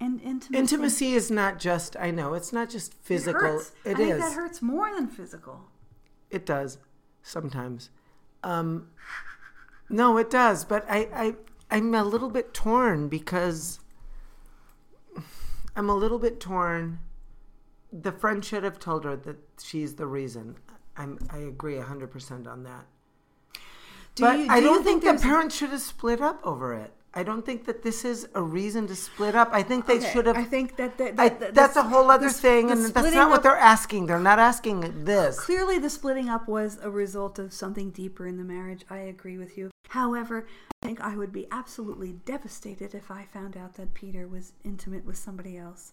[0.00, 0.58] and intimacy.
[0.58, 3.40] Intimacy is not just I know it's not just physical.
[3.40, 3.72] It hurts.
[3.84, 4.20] It I think is.
[4.20, 5.70] that hurts more than physical.
[6.30, 6.78] It does
[7.22, 7.90] sometimes.
[8.42, 8.88] Um,
[9.88, 10.64] no, it does.
[10.64, 11.34] But I, I,
[11.70, 13.80] I'm a little bit torn because
[15.76, 17.00] I'm a little bit torn.
[17.92, 20.56] The friend should have told her that she's the reason.
[20.96, 22.86] I'm, I agree 100% on that.
[24.14, 26.74] Do but you, do I don't think think, the parents should have split up over
[26.74, 26.92] it.
[27.14, 29.48] I don't think that this is a reason to split up.
[29.52, 30.36] I think they Okay, should have.
[30.36, 32.84] I think that, that, I, that, that that's a whole other the- thing, the and
[32.86, 34.06] that's not what they're asking.
[34.06, 35.40] They're not asking this.
[35.40, 38.84] Clearly, the splitting up was a result of something deeper in the marriage.
[38.90, 39.70] I agree with you.
[39.88, 40.46] However,
[40.82, 45.04] I think I would be absolutely devastated if I found out that Peter was intimate
[45.06, 45.92] with somebody else.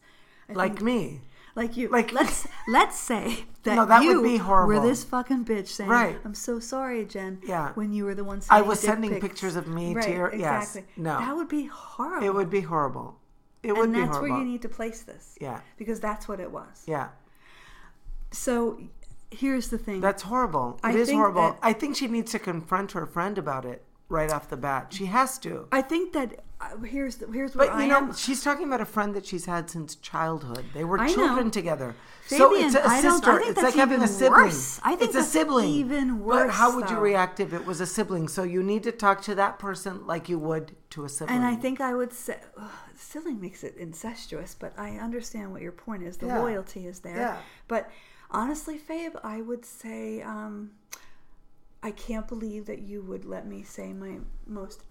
[0.50, 1.22] I Like me.
[1.56, 1.90] Like you.
[1.90, 4.82] like- let's let's say that, No, that would you be horrible.
[4.82, 6.18] were this fucking bitch saying, Right.
[6.26, 7.72] "I'm so sorry, Jen." Yeah.
[7.74, 8.42] When you were the one.
[8.42, 8.60] Saying.
[8.60, 9.22] I was sending pics.
[9.22, 10.76] pictures of me to right, your- yes.
[10.76, 11.04] Exactly.
[11.04, 11.18] No.
[11.20, 12.28] That would be horrible.
[12.28, 13.20] It would be horrible.
[13.64, 13.84] It would be horrible.
[13.84, 14.36] and be that's horrible.
[14.36, 15.36] where you need to place this.
[15.42, 15.62] Yeah.
[15.78, 16.84] Because that's what it was.
[16.86, 17.08] Yeah.
[18.32, 18.80] So
[19.32, 20.02] here's the thing.
[20.02, 20.80] That's horrible.
[20.84, 21.58] It I is horrible.
[21.62, 24.94] I think she needs to confront her friend about it right off the bat.
[24.94, 25.68] She has to.
[25.72, 26.44] I think that
[26.86, 28.14] here's the, here's where But I you know, am.
[28.16, 30.66] she's talking about a friend that she's had since childhood.
[30.74, 31.14] They were I know.
[31.14, 31.96] children together.
[32.28, 33.40] so it's a I sister.
[33.42, 34.46] it's like having a sibling.
[34.46, 34.80] worse.
[34.84, 35.70] I think it's a sibling.
[35.70, 36.48] even worse.
[36.48, 38.28] But how would you react if it was a sibling?
[38.28, 41.36] So you need to talk to that person like you would to a sibling.
[41.38, 45.62] And I think I would say, ugh, sibling makes it incestuous, but I understand what
[45.62, 46.18] your point is.
[46.18, 46.40] The Yeah.
[46.40, 47.18] loyalty is there.
[47.18, 47.38] Yeah.
[47.68, 47.92] But
[48.32, 50.72] honestly, Fabe, I would say, um,
[51.84, 54.82] I can't believe that you would let me say my most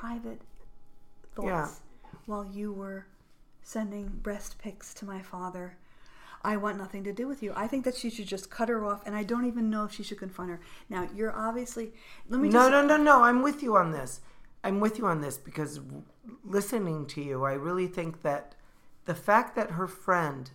[0.00, 0.40] private
[1.34, 1.68] thoughts Yeah.
[2.26, 3.04] while you were
[3.62, 5.76] sending breast pics to my father.
[6.42, 7.52] I want nothing to do with you.
[7.54, 9.92] I think that she should just cut her off, and I don't even know if
[9.92, 10.60] she should confront her.
[10.88, 11.92] Now, you're obviously.
[12.30, 12.70] Let me No, just.
[12.70, 13.22] no, no, no.
[13.24, 14.20] I'm with you on this.
[14.64, 15.80] I'm with you on this because
[16.44, 18.54] listening to you, I really think that
[19.04, 20.50] the fact that her friend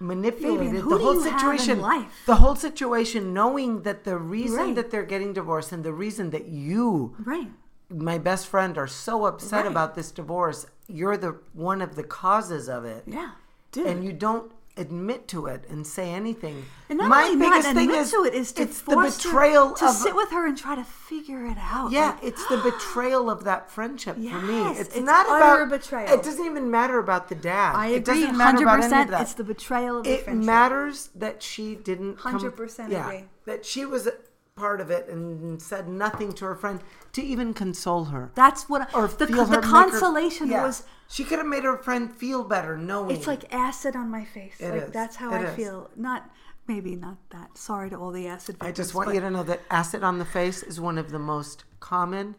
[0.00, 2.12] manipulated Fabian, the whole you have in situation, life?
[2.26, 4.74] the whole situation, knowing that the reason Right.
[4.74, 7.50] that they're getting divorced and the reason that you, Right.
[7.92, 9.70] My best friend, are so upset Right.
[9.70, 13.30] about this divorce, you're the one of the causes of it, Yeah.
[13.70, 13.86] Dude.
[13.86, 16.64] and you don't admit to it and say anything.
[16.88, 18.96] And not my only biggest not thing admit is to it is to it's the
[18.96, 21.90] betrayal to of sit with her and try to figure it out.
[21.92, 24.62] yeah, Like, it's the betrayal of that friendship for me.
[24.70, 26.10] It's, it's not about betrayal.
[26.18, 27.74] It doesn't even matter about the dad.
[27.76, 29.10] I It agree, doesn't matter hundred about any of percent.
[29.10, 29.20] that.
[29.22, 30.46] It's the betrayal of the it friendship.
[30.46, 32.16] matters that she didn't.
[32.20, 33.24] 100% yeah, agree.
[33.44, 34.08] That she was
[34.56, 36.80] part of it and said nothing to her friend
[37.12, 38.30] to even console her.
[38.34, 40.64] That's what or the the her, make her- consolation yeah.
[40.64, 40.84] was.
[41.08, 43.16] She could have made her friend feel better knowing.
[43.16, 44.54] It's like acid on my face.
[44.60, 44.90] It like is.
[44.92, 45.56] that's how It I is.
[45.56, 45.90] feel.
[45.96, 46.30] Not
[46.66, 47.56] maybe not that.
[47.56, 48.56] Sorry to all the acid.
[48.56, 50.98] Victims, I just want but you to know that acid on the face is one
[50.98, 52.34] of the most common,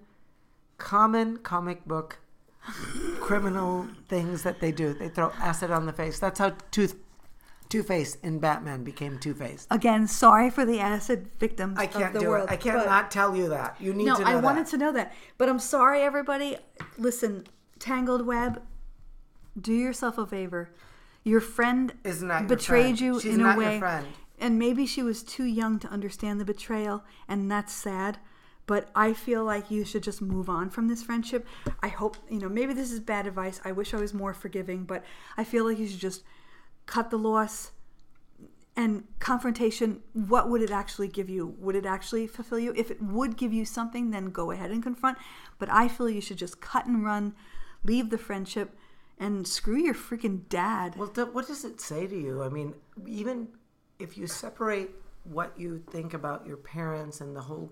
[0.78, 2.20] common comic book
[3.20, 4.94] criminal things that they do.
[4.94, 6.20] They throw acid on the face.
[6.20, 6.96] That's how tooth
[7.74, 9.66] Two Face in Batman became Two Face.
[9.72, 12.48] Again, sorry for the acid victims I can't of the do world.
[12.48, 12.54] it.
[12.54, 13.78] I can't but- not tell you that.
[13.80, 14.44] You need No, to know I that.
[14.44, 15.12] wanted to know that.
[15.40, 16.58] But I'm sorry, everybody.
[17.00, 17.48] Listen,
[17.80, 18.62] Tangled Web,
[19.60, 20.70] do yourself a favor.
[21.24, 23.00] Your friend Is not betrayed friend.
[23.02, 23.80] you She's in not a your way.
[23.80, 24.06] friend.
[24.38, 28.20] And maybe she was too young to understand the betrayal, and that's sad.
[28.68, 31.48] But I feel like you should just move on from this friendship.
[31.82, 33.60] I hope, you know, maybe this is bad advice.
[33.66, 35.04] I wish I was more forgiving, but
[35.38, 36.22] I feel like you should just
[36.86, 37.72] cut the loss
[38.76, 41.56] and confrontation what would it actually give you?
[41.60, 42.74] Would it actually fulfill you?
[42.76, 45.18] If it would give you something then go ahead and confront.
[45.60, 47.36] But i feel you should just cut and run
[47.84, 48.76] leave the friendship
[49.20, 50.96] and screw your freaking dad.
[50.96, 52.42] Well, th- what does it say to you?
[52.44, 52.74] I mean,
[53.06, 53.50] even
[54.00, 54.90] if you separate
[55.24, 57.72] what you think about your parents and the whole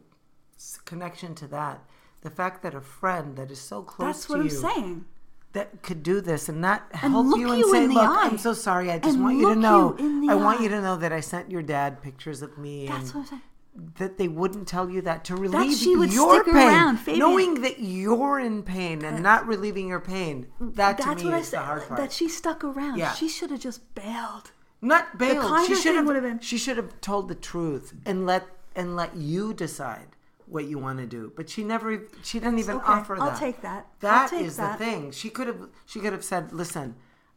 [0.86, 1.84] connection to that,
[2.22, 5.06] the fact that a friend that is so close that's to what i'm you saying
[5.54, 8.28] that could do this and not help you and you say, "Look, eye.
[8.28, 8.90] I'm so sorry.
[8.92, 9.96] I just And want you to know.
[10.00, 13.12] you I want you to know that I sent your dad pictures of me that's
[13.12, 13.42] and what i'm saying
[14.00, 17.20] that they wouldn't tell you that to relieve she would your stick pain, around, Fabian.
[17.20, 20.48] knowing that you're in pain and not relieving your pain.
[20.60, 21.98] That to that's me what i is the said hard part.
[22.02, 23.14] that she stuck around Yeah.
[23.14, 25.66] she should have just bailed Not bailed.
[25.68, 26.06] She should thing have.
[26.06, 28.46] would have been- She should have told the truth and let
[28.76, 30.18] and let you decide
[30.52, 31.32] what you want to do.
[31.36, 32.04] But she never.
[32.24, 32.86] She didn't even okay.
[32.86, 33.22] offer that.
[33.22, 33.88] I'll take that.
[34.02, 34.78] That take is that.
[34.78, 35.12] the thing.
[35.12, 35.70] She could have.
[35.86, 36.96] She could have said, "Listen,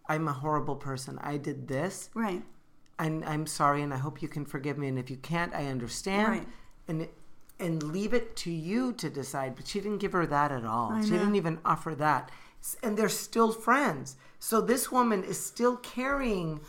[0.09, 1.19] I'm a horrible person.
[1.23, 2.43] I did this, right
[2.99, 4.89] and I'm sorry, and I hope you can forgive me.
[4.89, 6.49] And if you can't, I understand." Right.
[6.89, 7.09] And
[7.59, 9.55] and leave it to you to decide.
[9.57, 11.01] But she didn't give her that at all.
[11.03, 12.31] She didn't even offer that.
[12.83, 14.17] And they're still friends.
[14.39, 16.61] So this woman is still carrying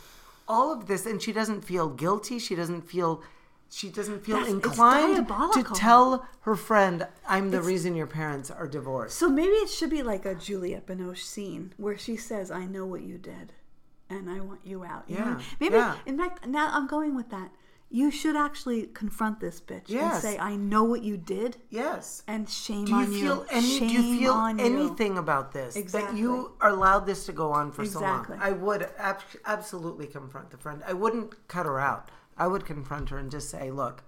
[0.46, 2.38] all of this, and she doesn't feel guilty.
[2.38, 3.22] She doesn't feel.
[3.68, 8.66] She doesn't feel That's- inclined to tell her friend, "I'm the reason your parents are
[8.68, 12.64] divorced." So maybe it should be like a Juliette Binoche scene where she says, "I
[12.66, 13.52] know what you did,
[14.08, 15.24] and I want you out." You know?
[15.24, 15.74] Yeah, Maybe.
[15.74, 15.96] yeah.
[16.06, 17.50] In fact, now I'm going with that.
[17.88, 22.22] You should actually confront this bitch and say, "I know what you did, Yes.
[22.26, 23.46] and shame Do you on feel you.
[23.50, 23.78] any?
[23.78, 26.12] Shame do you feel on you." anything about this Exactly.
[26.12, 28.36] that you allowed this to go on for Exactly.
[28.36, 28.48] so long?
[28.48, 30.82] I would ab- absolutely confront the friend.
[30.86, 32.10] I wouldn't cut her out.
[32.38, 34.02] I would confront her and just say, "Look,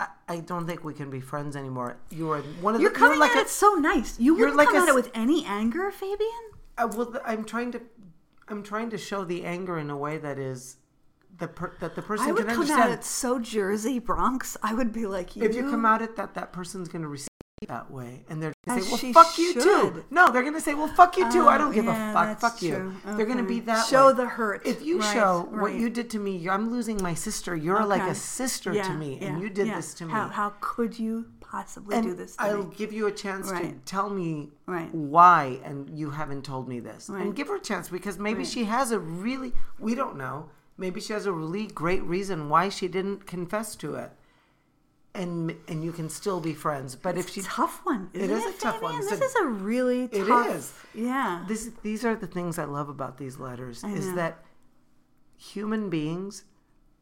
[0.00, 1.98] I, I don't think we can be friends anymore.
[2.10, 2.98] You are one of the You're the.
[2.98, 4.18] coming like at a, it so nice.
[4.18, 6.30] You you're wouldn't like come a at it with any anger, Fabian.
[6.76, 7.20] Uh, I will.
[7.24, 7.80] I'm trying to.
[8.48, 10.76] I'm trying to show the anger in a way that is,
[11.36, 12.92] the per, that the person I would can come understand.
[12.92, 14.56] at it so Jersey Bronx.
[14.62, 15.42] I would be like, you.
[15.42, 17.28] if you come out it that that person's going to receive
[17.66, 20.60] that way and they're going to say well fuck you too no they're going to
[20.60, 22.94] say well fuck you too i Oh, don't give yeah, a fuck fuck you true.
[23.16, 23.48] they're going to uh-huh.
[23.48, 24.14] be that Show way.
[24.14, 24.64] the hurt.
[24.66, 28.02] if you Right, show what you did to me i'm losing my sister you're like
[28.02, 29.76] a sister Yeah, to me and you did yeah.
[29.76, 32.74] this to me How, how could you possibly and do this to I'll me?
[32.76, 34.94] give you a chance to tell me Right.
[34.94, 37.08] why, and you haven't told me this.
[37.08, 37.22] Right.
[37.24, 38.46] And give her a chance because maybe Right.
[38.46, 42.68] she has a really, we don't know, maybe she has a really great reason why
[42.68, 44.12] she didn't confess to it.
[45.14, 46.94] And and you can still be friends.
[46.94, 48.10] But if she, tough one.
[48.12, 48.92] Isn't It it is a tough one.
[48.92, 49.02] Fabian?
[49.02, 50.48] It's This a- is a really It tough.
[50.54, 50.72] is.
[50.94, 51.44] Yeah.
[51.48, 54.14] this, these are the things I love about these letters I is know.
[54.16, 54.44] that
[55.36, 56.44] human beings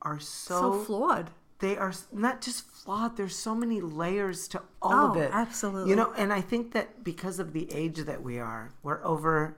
[0.02, 1.30] are so, so flawed.
[1.59, 5.90] they are not just flawed there's so many layers to all of Oh, it absolutely.
[5.90, 9.57] you know and i think that because of the age that we are we're over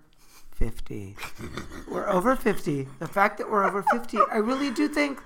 [0.53, 1.17] 50
[1.91, 5.21] we're over 50 the fact that we're over 50 i really do think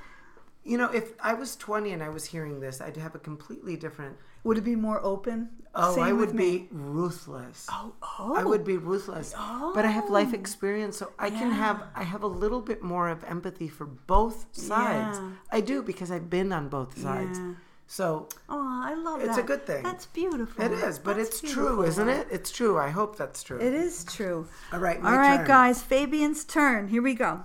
[0.64, 3.76] you know if i was 20 and i was hearing this i'd have a completely
[3.76, 5.48] different Would it be more open?
[5.74, 8.34] oh Same i would be ruthless Oh, oh.
[8.36, 9.34] I would be ruthless,
[9.74, 10.34] but I have life oh.
[10.42, 14.46] experience, so I can have I have a little bit more of empathy for both
[14.52, 15.18] sides.
[15.18, 15.30] Yeah.
[15.50, 17.38] I do because I've been on both sides.
[17.38, 17.54] Yeah.
[17.86, 19.28] So Oh, I love that.
[19.28, 19.82] It's a good thing.
[19.82, 20.64] That's beautiful.
[20.64, 22.26] it is, but That's it's true, isn't it?
[22.30, 22.78] It's true.
[22.78, 23.60] I hope that's true.
[23.60, 24.46] It is true.
[24.72, 25.46] All right, my All right, turn.
[25.46, 25.82] guys.
[25.82, 26.88] Fabian's turn.
[26.88, 27.42] Here we go.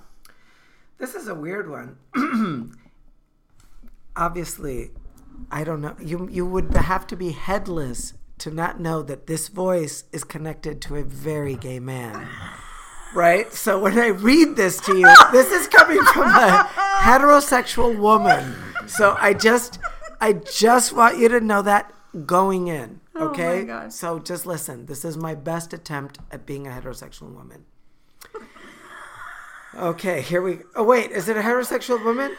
[0.97, 1.97] This is a weird one.
[4.17, 4.91] Obviously,
[5.51, 5.95] I don't know.
[5.99, 10.81] You you would have to be headless to not know that this voice is connected
[10.81, 12.27] to a very gay man.
[13.13, 13.51] Right?
[13.53, 18.55] So when I read this to you, this is coming from a heterosexual woman.
[18.87, 19.79] So I just
[20.19, 21.93] I just want you to know that
[22.25, 23.01] going in.
[23.15, 23.63] Oh my Okay?
[23.65, 23.93] God.
[23.93, 24.85] So just listen.
[24.87, 27.65] This is my best attempt at being a heterosexual woman.
[29.75, 30.59] Okay, here we.
[30.75, 32.35] Oh wait, is it a heterosexual woman,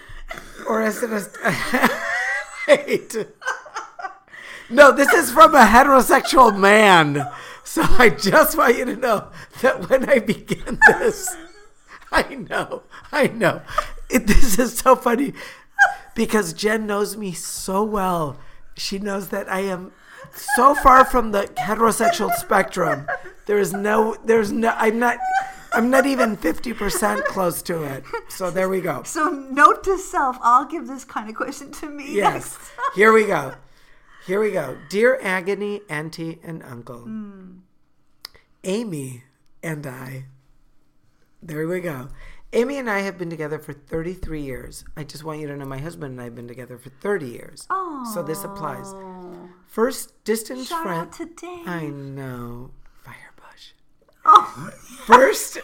[0.68, 1.91] or is it a?
[2.68, 3.16] wait.
[4.70, 7.26] No, this is from a heterosexual man.
[7.64, 9.29] So I just want you to know
[9.62, 11.37] that when I begin this,
[12.11, 13.62] I know, I know,
[14.09, 15.33] it, this is so funny
[16.14, 18.39] because Jen knows me so well.
[18.76, 19.93] She knows that I am
[20.33, 23.07] so far from the heterosexual spectrum.
[23.47, 25.18] There is no, there's no, I'm not.
[25.73, 28.05] I'm not even 50% close to it.
[28.29, 29.03] So there we go.
[29.03, 32.59] So note to self: I'll give this kind of question to me Yes.
[32.95, 33.55] Here we go.
[34.27, 34.77] Here we go.
[34.91, 37.59] Dear Agony, Auntie, and Uncle, hmm.
[38.64, 39.25] Amy
[39.62, 40.27] and I,
[41.43, 42.09] there we go.
[42.53, 44.85] Amy and I have been together for 33 years.
[44.97, 47.27] I just want you to know my husband and I have been together for 30
[47.27, 47.66] years.
[47.69, 48.11] Oh.
[48.14, 48.95] So this applies.
[49.66, 51.01] First distance shout friend.
[51.01, 51.69] out to Dave.
[51.69, 52.71] I know.
[54.31, 54.70] Oh.
[55.07, 55.59] First,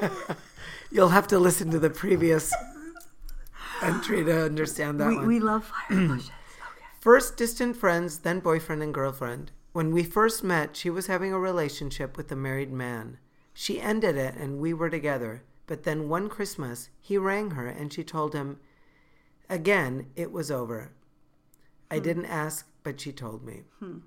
[0.90, 2.52] you'll have to listen to the previous
[3.82, 5.26] entry to understand that we, one.
[5.26, 6.30] we love fire bushes.
[6.30, 6.86] Okay.
[7.00, 9.50] First distant friends, then boyfriend and girlfriend.
[9.72, 13.18] When we first met, she was having a relationship with a married man.
[13.52, 15.42] She ended it and we were together.
[15.66, 18.58] But then one Christmas, he rang her and she told him
[19.50, 20.92] again it was over.
[21.90, 22.02] I hmm.
[22.04, 23.64] didn't ask, but she told me.
[23.80, 23.98] Hmm.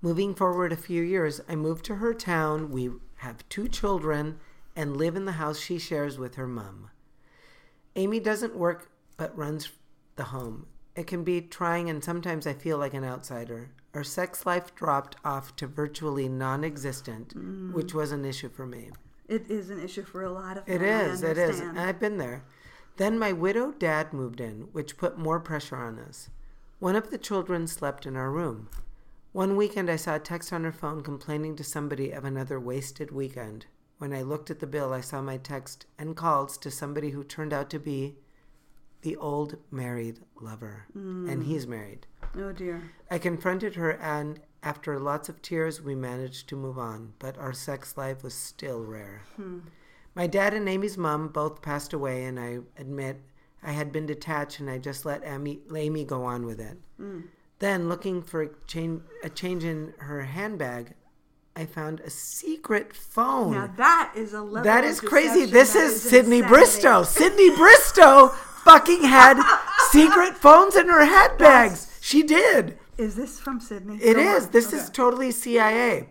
[0.00, 2.70] Moving forward a few years, I moved to her town.
[2.70, 4.38] We have two children
[4.76, 6.90] and live in the house she shares with her mom.
[7.96, 9.70] Amy doesn't work but runs
[10.16, 10.66] the home.
[10.94, 13.70] It can be trying, and sometimes I feel like an outsider.
[13.94, 17.72] Our sex life dropped off to virtually non existent, mm.
[17.72, 18.90] which was an issue for me.
[19.28, 21.60] It is an issue for a lot of It is, it is.
[21.60, 22.44] I've been there.
[22.96, 26.30] Then my widowed dad moved in, which put more pressure on us.
[26.78, 28.68] One of the children slept in our room.
[29.32, 33.10] One weekend I saw a text on her phone complaining to somebody of another wasted
[33.10, 33.66] weekend.
[33.98, 37.22] When I looked at the bill, I saw my text and calls to somebody who
[37.22, 38.16] turned out to be
[39.02, 40.86] the old married lover.
[40.92, 41.28] Hmm.
[41.28, 42.06] And he's married.
[42.36, 42.90] Oh dear.
[43.10, 47.52] I confronted her, and after lots of tears, we managed to move on, but our
[47.52, 49.22] sex life was still rare.
[49.36, 49.58] Hmm.
[50.14, 53.20] My dad and Amy's mom both passed away, and I admit
[53.62, 56.78] I had been detached and I just let Amy, Amy go on with it.
[56.96, 57.20] Hmm.
[57.60, 60.94] Then, looking for a change, a change in her handbag,
[61.56, 63.52] I found a secret phone.
[63.52, 64.62] Now that is a level.
[64.62, 65.44] That of crazy.
[65.44, 66.40] This that is Sydney.
[66.40, 67.02] Bristow.
[67.02, 69.42] Sydney Bristow fucking had
[69.90, 71.98] secret phones in her handbags.
[72.00, 72.78] She did.
[72.96, 73.96] Is this from Sydney?
[74.00, 74.44] It oh Go is.
[74.46, 74.50] on.
[74.52, 74.76] This Okay.
[74.76, 76.08] is totally CIA.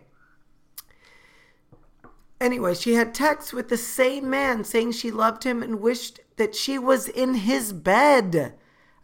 [2.39, 6.53] Anyway, she had texts with the same man saying she loved him and wished that
[6.55, 8.53] she was in his bed.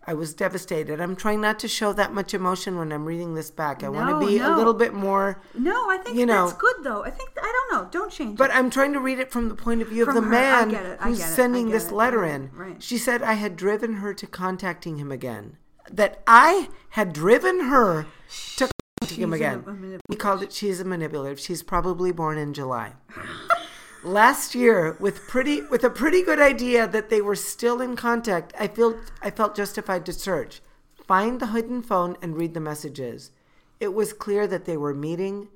[0.06, 1.00] I was devastated.
[1.00, 3.84] I'm trying not to show that much emotion when I'm reading this back.
[3.84, 6.76] I want to be a little bit more, No, I think You know- that's good
[6.84, 7.04] though.
[7.06, 7.90] I think I don't know.
[7.90, 8.56] Don't change but it.
[8.58, 10.28] I'm trying to read it from the point of view of the her.
[10.30, 10.98] Man get it.
[11.00, 11.32] I who's get it.
[11.32, 11.94] I sending this it.
[11.94, 12.50] letter in.
[12.54, 12.84] right.
[12.84, 15.58] She said I had driven her to contacting him again.
[15.92, 18.06] That I had driven her
[18.58, 19.64] to contacting him She's a- again.
[19.66, 21.40] a manip- we called it she's a manipulative.
[21.40, 22.94] She's probably born in July.
[24.04, 28.54] Last year, with pretty with a pretty good idea that they were still in contact,
[28.60, 30.62] I felt I felt justified to search,
[30.96, 33.32] find the hidden phone, and read the messages.
[33.80, 35.48] It was clear that they were meeting.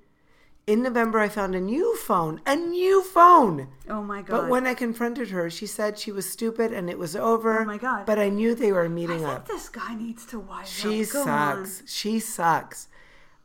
[0.66, 3.70] In November, I found a new phone, a new phone.
[3.90, 4.30] oh my god.
[4.42, 7.62] But when I confronted her, she said she was stupid and it was over.
[7.62, 8.06] Oh my God.
[8.06, 9.48] But I knew they were meeting think up.
[9.48, 11.10] this guy needs to wise She up.
[11.12, 11.66] Go on.
[11.66, 11.92] sucks.
[11.92, 12.88] She sucks.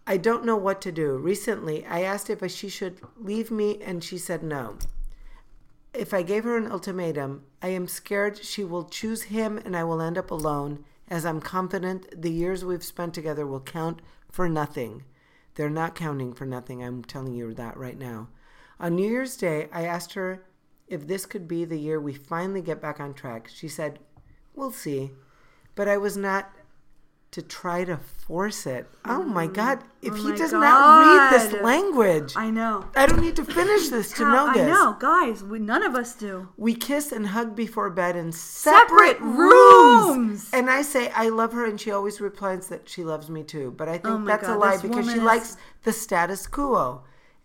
[0.05, 1.16] I don't know what to do.
[1.16, 4.78] Recently, I asked if she should leave me, and she said no.
[5.95, 9.84] If I gave her an ultimatum, I am scared she will choose him and I
[9.84, 14.49] will end up alone, as I'm confident the years we've spent together will count for
[14.49, 15.05] nothing.
[15.55, 16.82] They're not counting for nothing.
[16.82, 18.28] I'm telling you that right now.
[18.80, 20.45] On New Year's Day, I asked her
[20.88, 23.49] if this could be the year we finally get back on track.
[23.49, 23.99] She said,
[24.55, 25.11] We'll see.
[25.74, 26.53] But I was not
[27.33, 28.87] to try to force it.
[29.07, 29.33] Oh mm.
[29.33, 29.80] my God.
[30.03, 32.85] If Oh he does not read this language, I know.
[32.95, 34.62] I don't need to finish this to How- know this.
[34.64, 35.43] I know, guys.
[35.43, 36.49] We, none of us do.
[36.57, 40.16] We kiss and hug before bed in Separate separate, rooms.
[40.16, 40.51] rooms.
[40.53, 43.72] And I say I love her, and she always replies that she loves me too.
[43.76, 47.03] But I think Oh that's a lie because she is- likes the status quo,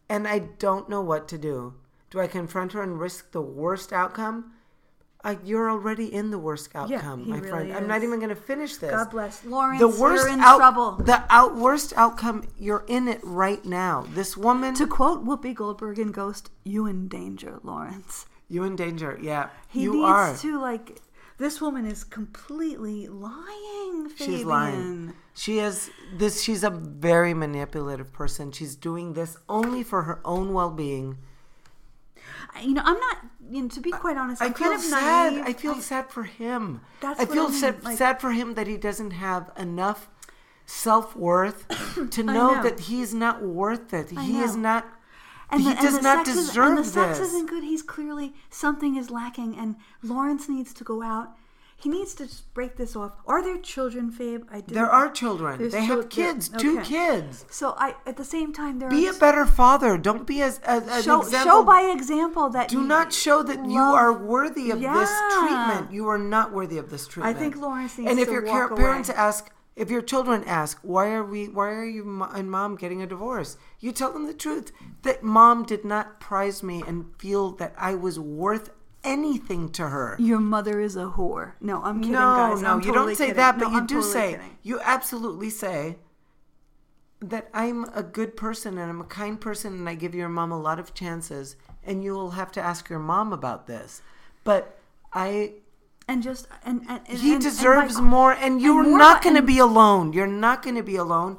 [0.10, 1.76] and I don't know what to do.
[2.10, 4.52] Do I confront her and risk the worst outcome?
[5.44, 7.74] You're already in the worst outcome, he my really friend.
[7.74, 8.92] I'm not even going to finish this.
[8.92, 9.44] God bless.
[9.46, 10.92] Lawrence, the worst you're in out- trouble.
[10.98, 12.44] The out worst outcome.
[12.58, 14.06] You're in it right now.
[14.14, 14.74] This woman.
[14.76, 18.26] To quote Whoopi Goldberg in Ghost, you in danger, Lawrence.
[18.50, 19.18] you in danger.
[19.22, 20.38] Yeah, He you needs are.
[20.38, 21.02] to like.
[21.40, 24.10] This woman is completely lying.
[24.10, 24.38] Fabian.
[24.38, 25.14] She's lying.
[25.36, 26.42] She is this.
[26.42, 28.52] She's a very manipulative person.
[28.52, 31.18] She's doing this only for her own well-being.
[32.60, 33.18] You know, I'm not.
[33.50, 35.34] You know, to be quite honest, I'm I feel kind of sad.
[35.34, 35.46] naive.
[35.48, 36.82] I feel sad for him.
[37.02, 40.10] That's I feel I mean, sad, like- sad for him that he doesn't have enough
[40.66, 41.68] self-worth
[42.12, 42.64] to know, know.
[42.64, 44.12] that he's not worth it.
[44.16, 44.86] I he is not.
[45.50, 47.28] and he the, does not sex deserve is, and the sex this.
[47.30, 47.64] isn't good.
[47.64, 51.30] He's clearly something is lacking, and Lawrence needs to go out.
[51.80, 53.12] He needs to just break this off.
[53.28, 54.44] Are there children, Fabe?
[54.52, 55.60] I didn't- There are children.
[55.60, 56.50] There's they chil- have kids.
[56.50, 56.88] Two okay.
[56.90, 57.46] kids.
[57.52, 59.96] So I, at the same time, there Be a better father.
[59.96, 61.52] Don't be as, as an show, example.
[61.52, 65.92] show by example that Do not show that you are worthy of this treatment.
[65.92, 67.38] You are not worthy of this treatment.
[67.38, 69.18] I think Lawrence needs And if to your walk parents away.
[69.20, 72.02] ask, if your children ask, why are we, why are you
[72.34, 73.58] and mom getting a divorce?
[73.80, 74.72] You tell them the truth
[75.04, 78.72] that mom did not prize me and feel that I was worth
[79.04, 80.16] anything to her.
[80.20, 81.54] Your mother is a whore.
[81.62, 82.62] No, I'm kidding, no, guys.
[82.62, 83.38] no, I'm you totally don't say kidding.
[83.38, 84.58] that, but No, you I'm do totally say, kidding.
[84.64, 85.98] you absolutely say
[87.20, 90.52] that I'm a good person and I'm a kind person and I give your mom
[90.52, 94.02] a lot of chances and you will have to ask your mom about this.
[94.44, 94.78] But
[95.14, 95.54] I
[96.08, 99.42] and just and, and, and he and- deserves more and you're more not going to
[99.42, 100.14] be alone.
[100.14, 101.38] You're not going to be alone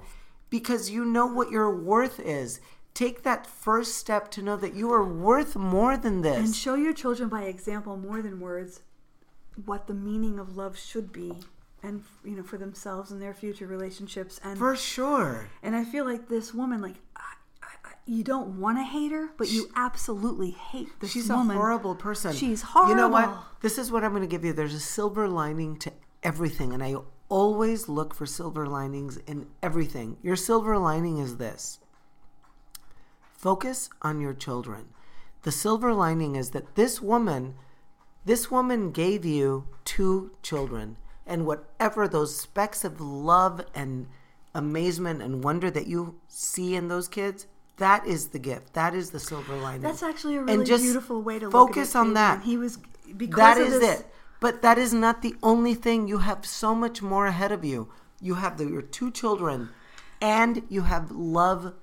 [0.51, 2.61] because you know what your worth is.
[2.99, 6.37] Take that first step to know that you are worth more than this.
[6.37, 8.81] and show your children by example more than words
[9.67, 11.33] what the meaning of love should be
[11.81, 15.49] and you know for themselves and their future relationships and For sure.
[15.63, 19.13] and i feel like this woman like I, I, I, you don't want to hate
[19.13, 22.35] her but you absolutely hate this She's woman a horrible person.
[22.35, 23.33] She's horrible You know what?
[23.61, 24.53] This is what I'm going to give you.
[24.53, 25.93] There's a silver lining to
[26.25, 26.97] everything, and I
[27.29, 30.17] always look for silver linings in everything.
[30.21, 31.79] Your silver lining is this
[33.39, 34.89] focus on your children.
[35.43, 37.55] The silver lining is that this woman,
[38.25, 44.09] this woman gave you two children, and whatever those specks of love and
[44.55, 48.75] amazement and wonder that you see in those kids, that is the gift.
[48.75, 49.83] That is the silver lining.
[49.83, 52.43] that's actually a And really beautiful way to focus look at on that.
[52.43, 52.79] he was
[53.17, 54.07] because That of is this, it.
[54.41, 56.09] But that is not the only thing.
[56.09, 57.89] You have so much more ahead of you.
[58.21, 59.69] You have the, your two children,
[60.21, 61.75] and you have love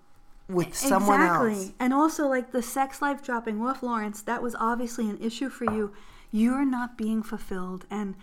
[0.48, 1.54] with someone exactly.
[1.54, 1.74] else.
[1.80, 5.66] And also, like the sex life dropping off, Lawrence, that was obviously an issue for
[5.66, 5.93] you.
[6.32, 8.16] You're not being fulfilled, and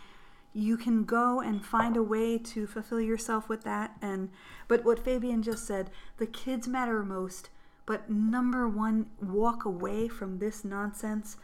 [0.53, 3.97] you can go and find a way to fulfill yourself with that.
[4.03, 4.31] And
[4.69, 7.51] but what Fabian just said, the kids matter most.
[7.85, 11.37] But number one, walk away from this nonsense.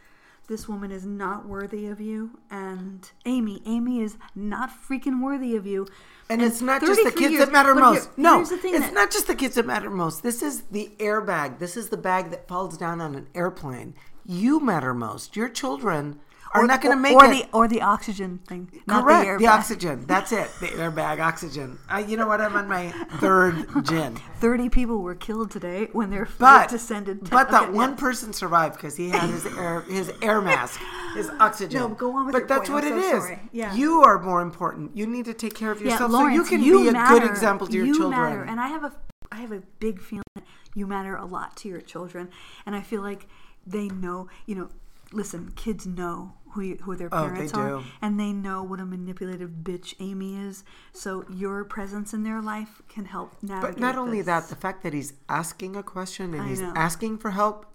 [0.49, 5.67] This woman is not worthy of you, and Amy, Amy is not freaking worthy of
[5.67, 5.85] you.
[6.27, 8.17] And it's not just the kids years- that matter most.
[8.17, 10.23] no, here's the thing it's that- not just the kids that matter most.
[10.23, 11.59] This is the airbag.
[11.59, 13.93] This is the bag that falls down on an airplane.
[14.25, 15.35] You matter most.
[15.35, 16.19] Your children
[16.53, 17.29] are or, not going to make or it.
[17.29, 18.71] the or the oxygen thing.
[18.87, 19.39] Not Correct.
[19.39, 20.05] the, The, oxygen.
[20.07, 20.49] That's it.
[20.59, 21.77] The airbag oxygen.
[21.87, 22.41] I, you know what?
[22.41, 22.89] I'm on my
[23.19, 24.17] third gin.
[24.39, 27.25] Thirty people were killed today when their But flight descended.
[27.25, 27.95] to- but that okay, one yeah.
[27.97, 30.79] person survived because he had his air his air mask,
[31.15, 31.79] his oxygen.
[31.79, 32.85] No, go on with but that's point.
[32.85, 33.23] what I'm it so is.
[33.23, 33.39] sorry.
[33.51, 33.75] Yeah.
[33.75, 34.95] You are more important.
[34.97, 36.91] You need to take care of yourself Yeah, Lawrence, so you can you be a
[36.93, 37.19] matter.
[37.19, 38.19] good example to your you children.
[38.21, 38.91] matter, and I have a
[39.31, 40.43] I have a big feeling that
[40.73, 42.29] you matter a lot to your children,
[42.65, 43.27] and I feel like
[43.67, 44.27] they know.
[44.47, 44.69] You know,
[45.11, 47.83] listen, kids know who who their Oh, parents are, do.
[48.01, 50.63] and they know what a manipulative bitch Amy is.
[50.93, 53.75] So your presence in their life can help navigate.
[53.75, 54.25] But not only this.
[54.27, 56.73] that, the fact that he's asking a question and I he's know.
[56.75, 57.65] asking for help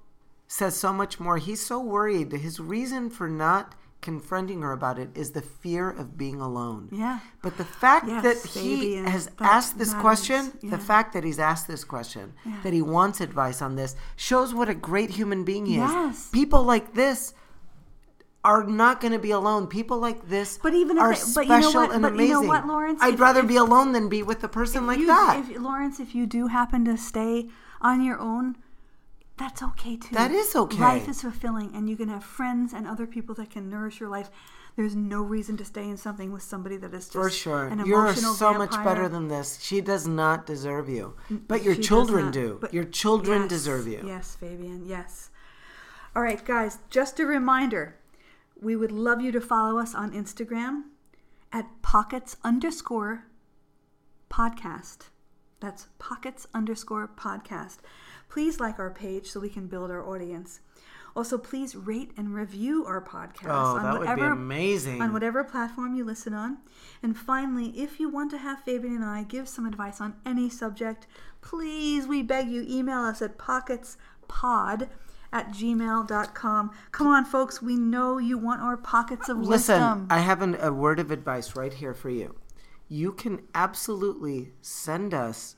[0.47, 1.39] says so much more.
[1.39, 2.31] He's so worried.
[2.33, 6.91] His reason for not confronting her about it is the fear of being alone.
[6.93, 7.20] Yeah.
[7.41, 10.01] But the fact Yes, that he has asked this matters.
[10.03, 10.70] question, Yeah.
[10.72, 12.61] the fact that he's asked this question, Yeah.
[12.64, 16.27] that he wants advice on this, shows what a great human being he Yes.
[16.27, 16.27] is.
[16.33, 17.33] People like this
[18.45, 19.66] are not going to be alone.
[19.66, 22.12] People like this But even if are they- but you know special what- and but
[22.12, 22.26] amazing.
[22.28, 23.01] you know what, Lawrence?
[23.03, 25.38] I'd If- rather if- be alone than be with a person like you, that.
[25.49, 27.49] If, Lawrence, if you do happen to stay
[27.80, 28.57] on your own,
[29.38, 30.14] that's okay too.
[30.14, 30.78] That is okay.
[30.78, 34.09] Life is fulfilling, and you can have friends and other people that can nourish your
[34.11, 34.30] life.
[34.76, 37.66] There's no reason to stay in something with somebody that is just For sure.
[37.68, 39.59] an You're emotional so much better than this.
[39.62, 41.14] She does not deserve you.
[41.49, 42.34] But your She children not.
[42.34, 42.59] do.
[42.61, 44.03] But- your children Yes, deserve you.
[44.05, 44.84] Yes, Fabian.
[44.84, 45.30] Yes.
[46.16, 46.78] All right, guys.
[46.90, 47.97] Just a reminder:
[48.65, 50.85] we would love you to follow us on Instagram
[51.53, 53.25] at pockets underscore
[54.31, 55.09] podcast.
[55.61, 57.79] That's pockets underscore podcast.
[58.29, 60.61] Please like our page so we can build our audience.
[61.17, 65.01] Also, please rate and review our podcast Oh, on that would be whatever amazing.
[65.01, 66.59] on whatever platform you listen on.
[67.05, 70.51] And finally, if you want to have Fabian and I give some advice on any
[70.51, 71.07] subject,
[71.41, 74.89] please, we beg you, email us at pocketspod
[75.35, 76.70] at gmail.com.
[76.93, 79.99] Come on, folks, we know you want our pockets of Listen, wisdom.
[80.03, 82.37] Listen, I have an, a word of advice right here for you.
[82.89, 85.57] You can absolutely send us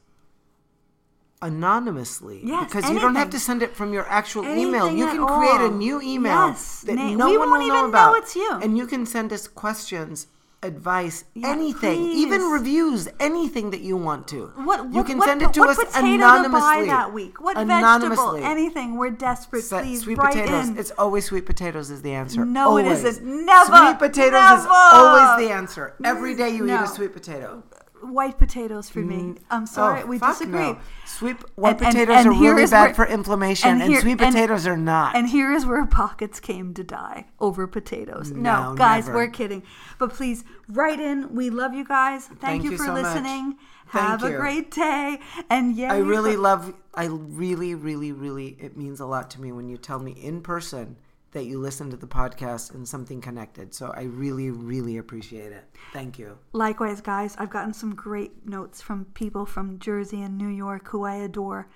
[1.42, 4.90] anonymously Yes, because you don't have to send it from your actual email.
[4.90, 7.82] You can create a new email Yes, that na- no one won't will even know
[7.82, 8.16] know about.
[8.16, 8.58] it's you.
[8.62, 10.28] And you can send us questions
[10.62, 12.16] advice, Yeah, anything, please.
[12.16, 14.46] even reviews, anything that you want to.
[14.56, 16.80] What, you can what, send it to what us anonymously.
[16.82, 17.40] to that week?
[17.40, 18.08] What anonymously.
[18.08, 18.36] vegetable?
[18.44, 18.96] Anything.
[18.96, 19.62] We're desperate.
[19.62, 20.68] Set- Please sweet potatoes.
[20.68, 20.78] in.
[20.78, 22.44] It's always sweet potatoes is the answer.
[22.44, 23.04] No, it Always.
[23.04, 23.46] isn't.
[23.46, 23.76] Never.
[23.76, 25.94] Sweet potatoes is always the answer.
[26.04, 27.62] Every mm, day you eat a sweet potato.
[28.10, 29.16] White potatoes for me.
[29.16, 29.38] Mm.
[29.50, 30.52] I'm sorry, Oh, we disagree.
[30.60, 30.78] no.
[31.04, 33.90] Sweet white And- and- potatoes and are here really bad where- for inflammation, and and,
[33.92, 35.14] here- sweet and- potatoes are not.
[35.16, 38.30] And here is where pockets came to die over potatoes.
[38.30, 39.18] No, No, guys, never.
[39.18, 39.62] we're kidding.
[39.98, 41.34] But please write in.
[41.34, 42.26] We love you guys.
[42.26, 43.02] Thank, Thank you, you for so much.
[43.04, 43.56] listening.
[43.92, 44.36] Thank Have a you.
[44.36, 45.20] great day.
[45.48, 46.74] And yeah, I really love.
[46.94, 48.56] I really, really, really.
[48.58, 50.96] It means a lot to me when you tell me in person
[51.32, 53.74] that you listen to the podcast and something connected.
[53.74, 55.64] So I really, really appreciate it.
[55.92, 56.38] Thank you.
[56.52, 61.04] Likewise, guys, I've gotten some great notes from people from Jersey and New York who
[61.04, 61.68] I adore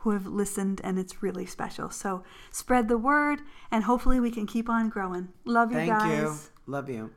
[0.00, 1.90] who have listened, and it's really special.
[1.90, 3.40] So spread the word,
[3.70, 5.28] and hopefully we can keep on growing.
[5.44, 6.10] Love you Thank guys.
[6.10, 6.34] you.
[6.66, 7.10] Love you.